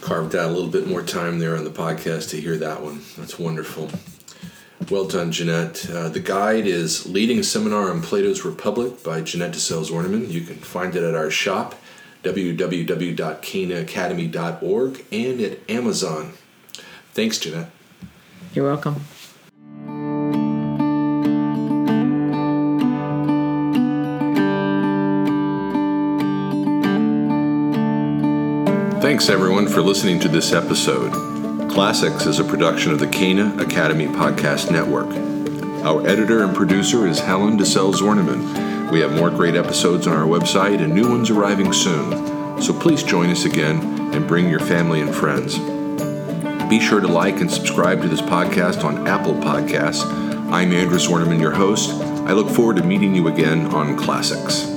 carved 0.00 0.34
out 0.34 0.50
a 0.50 0.52
little 0.52 0.70
bit 0.70 0.86
more 0.86 1.02
time 1.02 1.38
there 1.38 1.56
on 1.56 1.64
the 1.64 1.70
podcast 1.70 2.30
to 2.30 2.40
hear 2.40 2.56
that 2.58 2.82
one. 2.82 3.02
That's 3.16 3.38
wonderful. 3.38 3.90
Well 4.90 5.06
done, 5.06 5.32
Jeannette. 5.32 5.88
Uh, 5.90 6.08
the 6.08 6.20
guide 6.20 6.66
is 6.66 7.06
Leading 7.06 7.42
Seminar 7.42 7.90
on 7.90 8.02
Plato's 8.02 8.44
Republic 8.44 9.02
by 9.02 9.20
Jeannette 9.20 9.52
DeCelles-Zwerneman. 9.52 10.30
You 10.30 10.40
can 10.40 10.56
find 10.56 10.96
it 10.96 11.04
at 11.04 11.14
our 11.14 11.30
shop 11.30 11.74
www.canaacademy.org, 12.22 15.04
and 15.12 15.40
at 15.40 15.70
Amazon. 15.70 16.32
Thanks, 17.12 17.38
Jeannette. 17.38 17.70
You're 18.54 18.66
welcome. 18.66 18.96
Thanks, 29.00 29.28
everyone, 29.28 29.68
for 29.68 29.82
listening 29.82 30.18
to 30.20 30.28
this 30.28 30.52
episode. 30.52 31.12
Classics 31.70 32.26
is 32.26 32.38
a 32.38 32.44
production 32.44 32.92
of 32.92 32.98
the 32.98 33.08
Cana 33.08 33.54
Academy 33.58 34.06
Podcast 34.06 34.70
Network. 34.70 35.08
Our 35.84 36.06
editor 36.06 36.44
and 36.44 36.54
producer 36.54 37.06
is 37.06 37.18
Helen 37.18 37.58
DeCelles-Zwerneman. 37.58 38.71
We 38.92 39.00
have 39.00 39.14
more 39.14 39.30
great 39.30 39.54
episodes 39.54 40.06
on 40.06 40.14
our 40.14 40.26
website 40.26 40.82
and 40.82 40.94
new 40.94 41.08
ones 41.08 41.30
arriving 41.30 41.72
soon. 41.72 42.60
So 42.60 42.74
please 42.78 43.02
join 43.02 43.30
us 43.30 43.46
again 43.46 43.80
and 44.12 44.28
bring 44.28 44.50
your 44.50 44.60
family 44.60 45.00
and 45.00 45.14
friends. 45.14 45.58
Be 46.68 46.78
sure 46.78 47.00
to 47.00 47.08
like 47.08 47.40
and 47.40 47.50
subscribe 47.50 48.02
to 48.02 48.08
this 48.08 48.20
podcast 48.20 48.84
on 48.84 49.08
Apple 49.08 49.32
Podcasts. 49.32 50.04
I'm 50.52 50.72
Andrew 50.72 50.98
Zwerneman, 50.98 51.40
your 51.40 51.52
host. 51.52 51.90
I 52.28 52.32
look 52.32 52.50
forward 52.50 52.76
to 52.76 52.84
meeting 52.84 53.14
you 53.14 53.28
again 53.28 53.64
on 53.68 53.96
Classics. 53.96 54.71